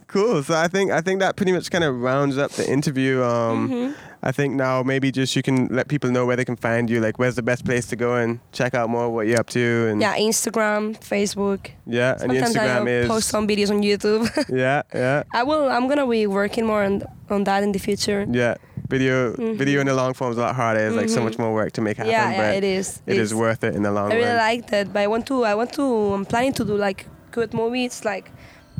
Cool. 0.07 0.43
So 0.43 0.55
I 0.55 0.67
think 0.67 0.91
I 0.91 0.99
think 1.01 1.19
that 1.21 1.35
pretty 1.37 1.51
much 1.53 1.69
kind 1.71 1.83
of 1.83 2.01
rounds 2.01 2.37
up 2.37 2.51
the 2.51 2.69
interview. 2.69 3.21
Um, 3.23 3.95
I 4.23 4.31
think 4.31 4.55
now 4.55 4.83
maybe 4.83 5.11
just 5.11 5.35
you 5.35 5.41
can 5.41 5.67
let 5.67 5.87
people 5.87 6.11
know 6.11 6.25
where 6.25 6.35
they 6.35 6.45
can 6.45 6.55
find 6.57 6.89
you. 6.89 6.99
Like, 6.99 7.17
where's 7.17 7.35
the 7.35 7.41
best 7.41 7.63
place 7.65 7.87
to 7.87 7.95
go 7.95 8.15
and 8.15 8.39
check 8.51 8.73
out 8.75 8.89
more 8.89 9.09
what 9.09 9.25
you're 9.27 9.39
up 9.39 9.47
to? 9.51 9.87
And 9.89 10.01
Yeah, 10.01 10.15
Instagram, 10.17 10.99
Facebook. 10.99 11.71
yeah, 11.87 12.11
and 12.21 12.31
Sometimes 12.31 12.55
Instagram 12.55 12.87
I 12.87 12.91
is 12.91 13.07
post 13.07 13.29
some 13.29 13.47
videos 13.47 13.69
on 13.71 13.81
YouTube. 13.81 14.27
yeah, 14.49 14.83
yeah, 14.93 15.23
I 15.33 15.43
will. 15.43 15.69
I'm 15.69 15.87
gonna 15.87 16.05
be 16.07 16.27
working 16.27 16.65
more 16.65 16.83
on 16.83 17.03
on 17.29 17.43
that 17.45 17.63
in 17.63 17.71
the 17.71 17.79
future. 17.79 18.25
yeah. 18.29 18.55
Video, 18.91 19.31
video 19.55 19.79
in 19.79 19.87
the 19.87 19.93
long 19.93 20.13
form 20.13 20.31
is 20.33 20.37
a 20.37 20.41
lot 20.41 20.53
harder. 20.55 20.81
It's 20.87 20.95
like 21.01 21.09
so 21.09 21.23
much 21.23 21.37
more 21.39 21.53
work 21.53 21.71
to 21.77 21.81
make 21.81 21.95
happen. 21.97 22.11
Mm-hmm. 22.13 22.31
Yeah, 22.31 22.51
yeah, 22.51 22.57
it 22.59 22.63
is. 22.63 23.01
It 23.07 23.17
is 23.17 23.31
It's- 23.31 23.33
worth 23.43 23.63
it 23.63 23.73
in 23.77 23.83
the 23.83 23.91
long 23.97 24.09
run 24.09 24.11
I 24.11 24.15
really 24.15 24.27
run. 24.27 24.37
like 24.49 24.63
that, 24.71 24.85
but 24.93 24.99
I 24.99 25.07
want 25.07 25.25
to. 25.27 25.35
I 25.51 25.55
want 25.55 25.71
to. 25.79 25.85
I'm 26.15 26.25
planning 26.25 26.53
to 26.59 26.65
do 26.65 26.75
like 26.75 27.07
good 27.31 27.53
movies, 27.53 28.03
like 28.03 28.25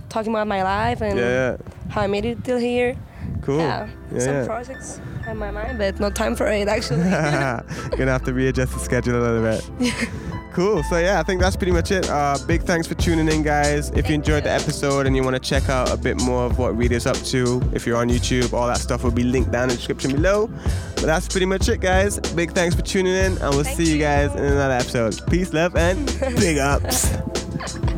talking 0.09 0.31
about 0.33 0.47
my 0.55 0.61
life 0.63 0.99
and 1.01 1.17
yeah, 1.17 1.29
yeah, 1.39 1.57
how 1.93 2.01
I 2.01 2.07
made 2.07 2.25
it 2.25 2.43
till 2.43 2.57
here. 2.59 2.97
Cool. 3.41 3.59
Yeah, 3.59 3.87
Yeah, 4.11 4.19
some 4.19 4.33
yeah. 4.35 4.45
projects 4.45 5.01
in 5.27 5.37
my 5.37 5.51
mind, 5.51 5.77
but 5.77 5.99
no 5.99 6.09
time 6.09 6.35
for 6.35 6.47
it 6.47 6.67
actually. 6.67 6.97
Gonna 7.03 8.11
have 8.11 8.23
to 8.25 8.33
readjust 8.33 8.73
the 8.73 8.79
schedule 8.79 9.15
a 9.15 9.21
little 9.21 9.41
bit. 9.79 10.09
cool. 10.53 10.83
So 10.83 10.97
yeah, 10.97 11.19
I 11.19 11.23
think 11.23 11.41
that's 11.41 11.55
pretty 11.55 11.71
much 11.71 11.91
it. 11.91 12.09
Uh, 12.09 12.37
big 12.47 12.63
thanks 12.63 12.87
for 12.87 12.95
tuning 12.95 13.27
in, 13.29 13.43
guys. 13.43 13.89
If 13.91 14.09
you 14.09 14.15
enjoyed 14.15 14.43
the 14.43 14.51
episode 14.51 15.05
and 15.07 15.15
you 15.15 15.23
want 15.23 15.35
to 15.35 15.39
check 15.41 15.69
out 15.69 15.91
a 15.91 15.97
bit 15.97 16.19
more 16.21 16.43
of 16.45 16.57
what 16.57 16.75
is 16.91 17.05
up 17.05 17.17
to, 17.17 17.61
if 17.73 17.85
you're 17.85 17.97
on 17.97 18.09
YouTube, 18.09 18.51
all 18.53 18.67
that 18.67 18.77
stuff 18.79 19.03
will 19.03 19.11
be 19.11 19.23
linked 19.23 19.51
down 19.51 19.63
in 19.63 19.69
the 19.69 19.75
description 19.75 20.11
below. 20.11 20.47
But 20.95 21.05
that's 21.07 21.27
pretty 21.27 21.45
much 21.45 21.69
it, 21.69 21.79
guys. 21.81 22.19
Big 22.33 22.51
thanks 22.51 22.75
for 22.75 22.81
tuning 22.81 23.13
in, 23.13 23.31
and 23.37 23.49
we'll 23.55 23.63
Thank 23.63 23.77
see 23.77 23.85
you 23.87 23.93
you. 23.95 23.99
guys 24.01 24.31
in 24.35 24.43
another 24.43 24.73
episode. 24.75 25.19
Peace, 25.29 25.53
love, 25.53 25.75
and 25.75 26.05
big 26.37 26.57
ups. 26.57 27.11